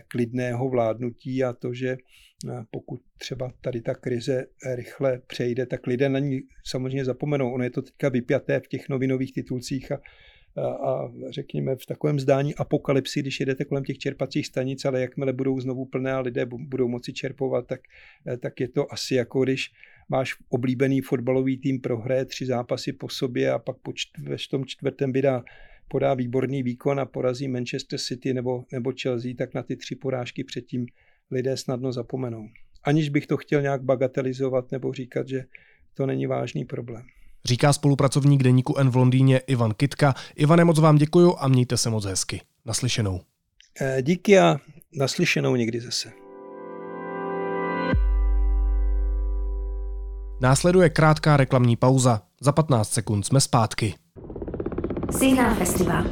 klidného 0.08 0.70
vládnutí 0.70 1.44
a 1.44 1.54
to, 1.54 1.74
že 1.74 1.90
eh, 1.90 2.64
pokud 2.72 3.02
třeba 3.18 3.52
tady 3.62 3.82
ta 3.82 3.96
krize 3.96 4.46
rychle 4.76 5.22
přejde, 5.28 5.66
tak 5.66 5.88
lidé 5.88 6.10
na 6.10 6.20
ní 6.20 6.42
samozřejmě 6.66 7.06
zapomenou. 7.06 7.54
Ono 7.54 7.64
je 7.64 7.70
to 7.70 7.82
teďka 7.82 8.10
vypjaté 8.10 8.60
v 8.60 8.68
těch 8.68 8.90
novinových 8.90 9.34
titulcích 9.34 9.92
a, 9.92 10.00
a, 10.58 11.12
řekněme 11.30 11.76
v 11.76 11.86
takovém 11.86 12.20
zdání 12.20 12.56
apokalypsy, 12.56 13.20
když 13.20 13.40
jedete 13.40 13.66
kolem 13.66 13.84
těch 13.84 13.98
čerpacích 13.98 14.48
stanic, 14.48 14.86
ale 14.86 15.02
jakmile 15.02 15.34
budou 15.34 15.60
znovu 15.60 15.86
plné 15.86 16.12
a 16.12 16.20
lidé 16.20 16.46
budou 16.46 16.88
moci 16.88 17.14
čerpovat, 17.14 17.68
tak, 17.68 17.82
eh, 18.28 18.38
tak 18.38 18.60
je 18.60 18.68
to 18.68 18.94
asi 18.94 19.16
jako 19.16 19.44
když 19.44 19.72
máš 20.10 20.36
oblíbený 20.50 21.02
fotbalový 21.02 21.58
tým 21.58 21.82
prohraje 21.82 22.26
tři 22.26 22.46
zápasy 22.46 22.94
po 22.94 23.10
sobě 23.10 23.52
a 23.52 23.60
pak 23.60 23.78
po 23.78 23.94
čtv, 23.94 24.46
v 24.46 24.48
tom 24.48 24.66
čtvrtém 24.66 25.14
vydá 25.14 25.44
podá 25.88 26.14
výborný 26.14 26.64
výkon 26.64 27.00
a 27.00 27.06
porazí 27.06 27.48
Manchester 27.48 28.00
City 28.00 28.34
nebo, 28.34 28.64
nebo 28.72 28.92
Chelsea, 29.02 29.32
tak 29.38 29.54
na 29.54 29.64
ty 29.64 29.76
tři 29.76 29.96
porážky 29.96 30.44
předtím 30.44 30.86
lidé 31.32 31.58
snadno 31.58 31.92
zapomenou. 31.92 32.48
Aniž 32.84 33.10
bych 33.10 33.28
to 33.28 33.38
chtěl 33.38 33.62
nějak 33.62 33.84
bagatelizovat 33.84 34.72
nebo 34.72 34.94
říkat, 34.94 35.28
že 35.28 35.44
to 35.94 36.06
není 36.06 36.28
vážný 36.28 36.66
problém. 36.66 37.04
Říká 37.46 37.74
spolupracovník 37.74 38.44
deníku 38.44 38.78
N 38.78 38.90
v 38.90 38.96
Londýně 38.96 39.38
Ivan 39.38 39.74
Kitka. 39.74 40.14
Ivane, 40.36 40.64
moc 40.64 40.80
vám 40.80 40.96
děkuju 40.96 41.36
a 41.40 41.48
mějte 41.48 41.78
se 41.78 41.90
moc 41.90 42.06
hezky. 42.06 42.42
Naslyšenou. 42.66 43.22
Eh, 43.82 44.02
díky 44.02 44.40
a 44.40 44.58
naslyšenou 44.94 45.56
někdy 45.56 45.82
zase. 45.82 46.12
Následuje 50.42 50.90
krátká 50.90 51.38
reklamní 51.38 51.76
pauza. 51.76 52.22
Za 52.42 52.52
15 52.52 52.90
sekund 52.90 53.24
jsme 53.24 53.42
zpátky. 53.42 53.94
Signál 55.12 55.56
Festival. 55.56 56.04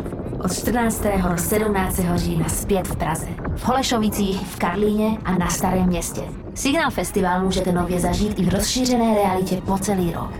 Od 0.43 0.53
14. 0.53 1.03
do 1.03 1.37
17. 1.37 1.99
října 2.15 2.49
zpět 2.49 2.87
v 2.87 2.95
Praze. 2.95 3.27
V 3.55 3.65
Holešovicích, 3.65 4.47
v 4.47 4.59
Karlíně 4.59 5.17
a 5.25 5.37
na 5.37 5.49
Starém 5.49 5.87
městě. 5.87 6.21
Signál 6.55 6.91
Festival 6.91 7.43
můžete 7.43 7.71
nově 7.71 7.99
zažít 7.99 8.39
i 8.39 8.45
v 8.45 8.53
rozšířené 8.53 9.15
realitě 9.15 9.61
po 9.65 9.77
celý 9.77 10.11
rok. 10.11 10.31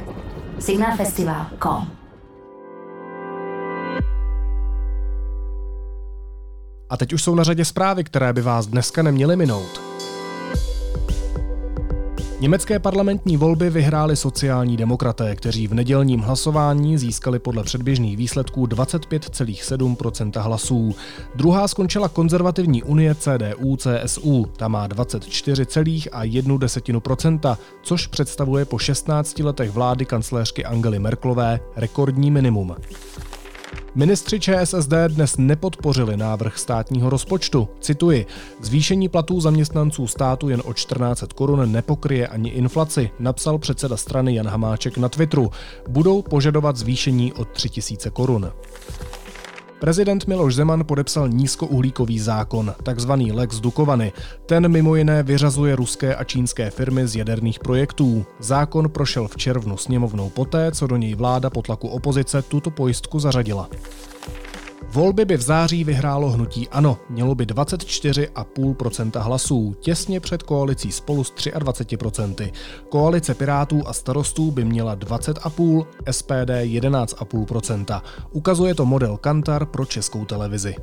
Signálfestival.com 0.60 1.88
A 6.90 6.98
teď 6.98 7.14
už 7.14 7.24
jsou 7.24 7.36
na 7.36 7.44
řadě 7.44 7.66
zprávy, 7.66 8.04
které 8.04 8.34
by 8.34 8.42
vás 8.42 8.68
dneska 8.68 9.02
neměly 9.02 9.36
minout. 9.36 9.93
Německé 12.40 12.80
parlamentní 12.80 13.38
volby 13.38 13.70
vyhráli 13.70 14.16
sociální 14.16 14.78
demokraté, 14.78 15.36
kteří 15.36 15.68
v 15.68 15.74
nedělním 15.74 16.20
hlasování 16.20 16.98
získali 16.98 17.40
podle 17.40 17.64
předběžných 17.64 18.18
výsledků 18.18 18.66
25,7% 18.66 20.42
hlasů. 20.42 20.96
Druhá 21.36 21.68
skončila 21.68 22.10
konzervativní 22.10 22.84
unie 22.84 23.14
CDU-CSU, 23.14 24.46
ta 24.58 24.68
má 24.68 24.88
24,1% 24.88 27.58
což 27.84 28.08
představuje 28.08 28.66
po 28.66 28.78
16 28.78 29.40
letech 29.40 29.72
vlády 29.72 30.06
kancléřky 30.06 30.66
Angely 30.66 31.00
Merklové 31.00 31.60
rekordní 31.76 32.32
minimum. 32.32 32.76
Ministři 33.96 34.40
ČSSD 34.40 34.94
dnes 35.08 35.38
nepodpořili 35.38 36.18
návrh 36.18 36.58
státního 36.58 37.10
rozpočtu. 37.10 37.68
Cituji, 37.80 38.26
zvýšení 38.62 39.10
platů 39.10 39.42
zaměstnanců 39.42 40.08
státu 40.08 40.50
jen 40.50 40.62
o 40.66 40.74
14 40.74 41.24
korun 41.36 41.72
nepokryje 41.72 42.28
ani 42.28 42.50
inflaci, 42.50 43.12
napsal 43.20 43.58
předseda 43.58 43.98
strany 43.98 44.36
Jan 44.36 44.48
Hamáček 44.48 44.98
na 44.98 45.10
Twitteru. 45.10 45.52
Budou 45.88 46.22
požadovat 46.22 46.78
zvýšení 46.78 47.34
o 47.34 47.46
3000 47.46 48.10
korun. 48.10 48.52
Prezident 49.84 50.28
Miloš 50.28 50.56
Zeman 50.56 50.84
podepsal 50.86 51.30
nízkouhlíkový 51.30 52.20
zákon, 52.20 52.74
takzvaný 52.84 53.32
Lex 53.32 53.60
Dukovany. 53.60 54.12
Ten 54.46 54.72
mimo 54.72 54.96
jiné 54.96 55.24
vyřazuje 55.24 55.76
ruské 55.76 56.16
a 56.16 56.24
čínské 56.24 56.70
firmy 56.70 57.08
z 57.08 57.16
jaderných 57.16 57.60
projektů. 57.60 58.26
Zákon 58.40 58.90
prošel 58.90 59.28
v 59.28 59.38
červnu 59.38 59.78
sněmovnou 59.78 60.30
poté, 60.30 60.72
co 60.72 60.88
do 60.88 60.98
něj 60.98 61.16
vláda 61.16 61.50
po 61.50 61.62
tlaku 61.62 61.88
opozice 61.88 62.42
tuto 62.42 62.72
pojistku 62.72 63.20
zařadila. 63.20 63.70
Volby 64.90 65.26
by 65.26 65.38
v 65.38 65.42
září 65.42 65.84
vyhrálo 65.84 66.30
hnutí 66.30 66.70
ANO, 66.70 66.98
mělo 67.10 67.36
by 67.36 67.46
24,5% 67.46 69.22
hlasů, 69.22 69.76
těsně 69.80 70.20
před 70.20 70.44
koalicí 70.44 70.92
spolu 70.92 71.24
s 71.24 71.34
23%. 71.34 72.52
Koalice 72.90 73.34
Pirátů 73.34 73.88
a 73.88 73.94
starostů 73.94 74.52
by 74.52 74.66
měla 74.66 74.96
20,5%, 74.96 75.86
SPD 76.12 76.50
11,5%. 76.64 78.02
Ukazuje 78.32 78.76
to 78.76 78.86
model 78.86 79.18
Kantar 79.18 79.66
pro 79.66 79.86
českou 79.86 80.26
televizi. 80.26 80.76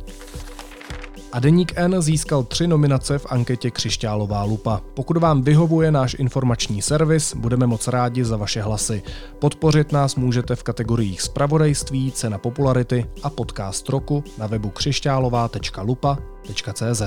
A 1.33 1.41
Deník 1.41 1.73
N 1.77 2.03
získal 2.03 2.43
tři 2.43 2.67
nominace 2.67 3.19
v 3.19 3.27
anketě 3.31 3.71
Křišťálová 3.71 4.45
lupa. 4.45 4.81
Pokud 4.95 5.17
vám 5.17 5.43
vyhovuje 5.43 5.91
náš 5.91 6.17
informační 6.19 6.83
servis, 6.83 7.35
budeme 7.35 7.67
moc 7.67 7.89
rádi 7.89 8.25
za 8.25 8.37
vaše 8.37 8.63
hlasy. 8.63 9.03
Podpořit 9.39 9.93
nás 9.93 10.17
můžete 10.17 10.57
v 10.57 10.63
kategoriích 10.63 11.23
Spravodajství, 11.23 12.13
Cena 12.13 12.39
popularity 12.39 13.07
a 13.23 13.31
Podcast 13.31 13.89
roku 13.89 14.25
na 14.39 14.47
webu 14.47 14.71
křišťálová.lupa.cz. 14.71 17.03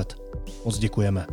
Moc 0.64 0.78
děkujeme. 0.78 1.26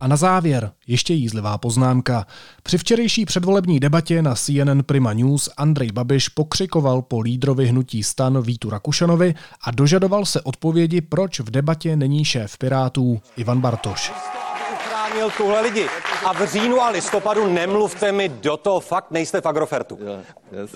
A 0.00 0.08
na 0.08 0.16
závěr 0.16 0.70
ještě 0.86 1.14
jízlivá 1.14 1.58
poznámka. 1.58 2.26
Při 2.62 2.78
včerejší 2.78 3.24
předvolební 3.24 3.80
debatě 3.80 4.22
na 4.22 4.34
CNN 4.34 4.82
Prima 4.86 5.12
News 5.12 5.48
Andrej 5.56 5.92
Babiš 5.92 6.28
pokřikoval 6.28 7.02
po 7.02 7.20
lídrovi 7.20 7.66
hnutí 7.66 8.02
stan 8.02 8.42
Vítu 8.42 8.70
Rakušanovi 8.70 9.34
a 9.64 9.70
dožadoval 9.70 10.24
se 10.24 10.40
odpovědi, 10.40 11.00
proč 11.00 11.40
v 11.40 11.50
debatě 11.50 11.96
není 11.96 12.24
šéf 12.24 12.58
Pirátů 12.58 13.20
Ivan 13.36 13.60
Bartoš 13.60 14.12
tuhle 15.36 15.60
lidi. 15.60 15.86
A 16.24 16.32
v 16.32 16.46
říjnu 16.46 16.80
a 16.80 16.88
listopadu 16.88 17.46
nemluvte 17.46 18.12
mi 18.12 18.28
do 18.28 18.56
toho, 18.56 18.80
fakt 18.80 19.10
nejste 19.10 19.40
v 19.40 19.46
Agrofertu. 19.46 19.98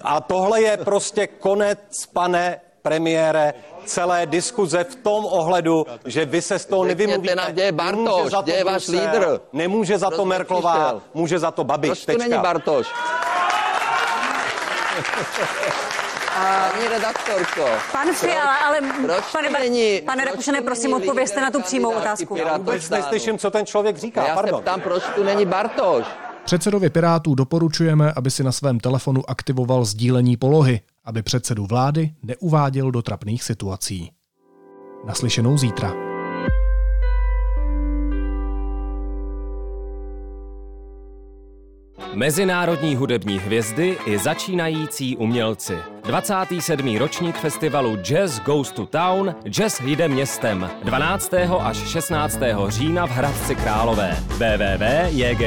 A 0.02 0.20
tohle 0.20 0.62
je 0.62 0.76
prostě 0.76 1.26
konec, 1.26 2.06
pane 2.12 2.60
premiére, 2.82 3.54
celé 3.84 4.26
diskuze 4.26 4.84
v 4.84 4.94
tom 4.96 5.24
ohledu, 5.24 5.86
že 6.04 6.24
vy 6.24 6.42
se 6.42 6.58
z 6.58 6.66
toho 6.66 6.84
nevymluvíte. 6.84 7.34
Nám, 7.34 7.52
kde 7.52 7.62
je 7.62 7.72
Bartoš, 7.72 8.32
kde 8.42 8.52
je 8.52 8.64
váš 8.64 8.88
lídr? 8.88 9.40
Nemůže 9.52 9.98
za 9.98 10.10
to 10.10 10.24
Merklová, 10.24 11.00
může 11.14 11.38
za 11.38 11.50
to 11.50 11.64
Babiš. 11.64 12.04
Proč 12.04 12.04
to 12.04 12.28
není 12.28 12.42
Bartoš? 12.42 12.86
Pani 16.34 16.88
redaktorko. 16.88 17.64
Pan 17.92 18.12
Fiala, 18.14 18.56
ale 18.56 18.78
proč 19.02 19.24
pane, 19.32 19.50
není, 19.50 20.00
pane 20.06 20.24
Rakušane, 20.24 20.60
prosím, 20.60 20.94
odpovězte 20.94 21.40
na 21.40 21.50
tu 21.50 21.62
přímou 21.62 21.90
otázku. 21.90 22.38
Vůbec 22.56 22.90
neslyším, 22.90 23.38
co 23.38 23.50
ten 23.50 23.66
člověk 23.66 23.96
říká, 23.96 24.26
Já 24.26 24.34
pardon. 24.34 24.58
se 24.58 24.62
ptám, 24.62 24.80
proč 24.80 25.02
tu 25.14 25.24
není 25.24 25.46
Bartoš. 25.46 26.06
Předsedovi 26.44 26.90
Pirátů 26.90 27.34
doporučujeme, 27.34 28.12
aby 28.16 28.30
si 28.30 28.44
na 28.44 28.52
svém 28.52 28.80
telefonu 28.80 29.30
aktivoval 29.30 29.84
sdílení 29.84 30.36
polohy, 30.36 30.80
aby 31.10 31.22
předsedu 31.22 31.66
vlády 31.66 32.14
neuváděl 32.22 32.90
do 32.90 33.02
trapných 33.02 33.42
situací. 33.42 34.10
Naslyšenou 35.06 35.58
zítra. 35.58 35.92
Mezinárodní 42.14 42.96
hudební 42.96 43.38
hvězdy 43.38 43.96
i 44.06 44.18
začínající 44.18 45.16
umělci. 45.16 45.78
27. 46.04 46.96
ročník 46.96 47.36
festivalu 47.36 47.96
Jazz 47.96 48.40
Goes 48.40 48.72
to 48.72 48.86
Town 48.86 49.34
Jazz 49.48 49.80
jde 49.80 50.08
městem 50.08 50.70
12. 50.84 51.34
až 51.60 51.76
16. 51.76 52.38
října 52.68 53.06
v 53.06 53.10
Hradci 53.10 53.54
Králové 53.54 54.16
www.jgtt.cz 54.28 55.40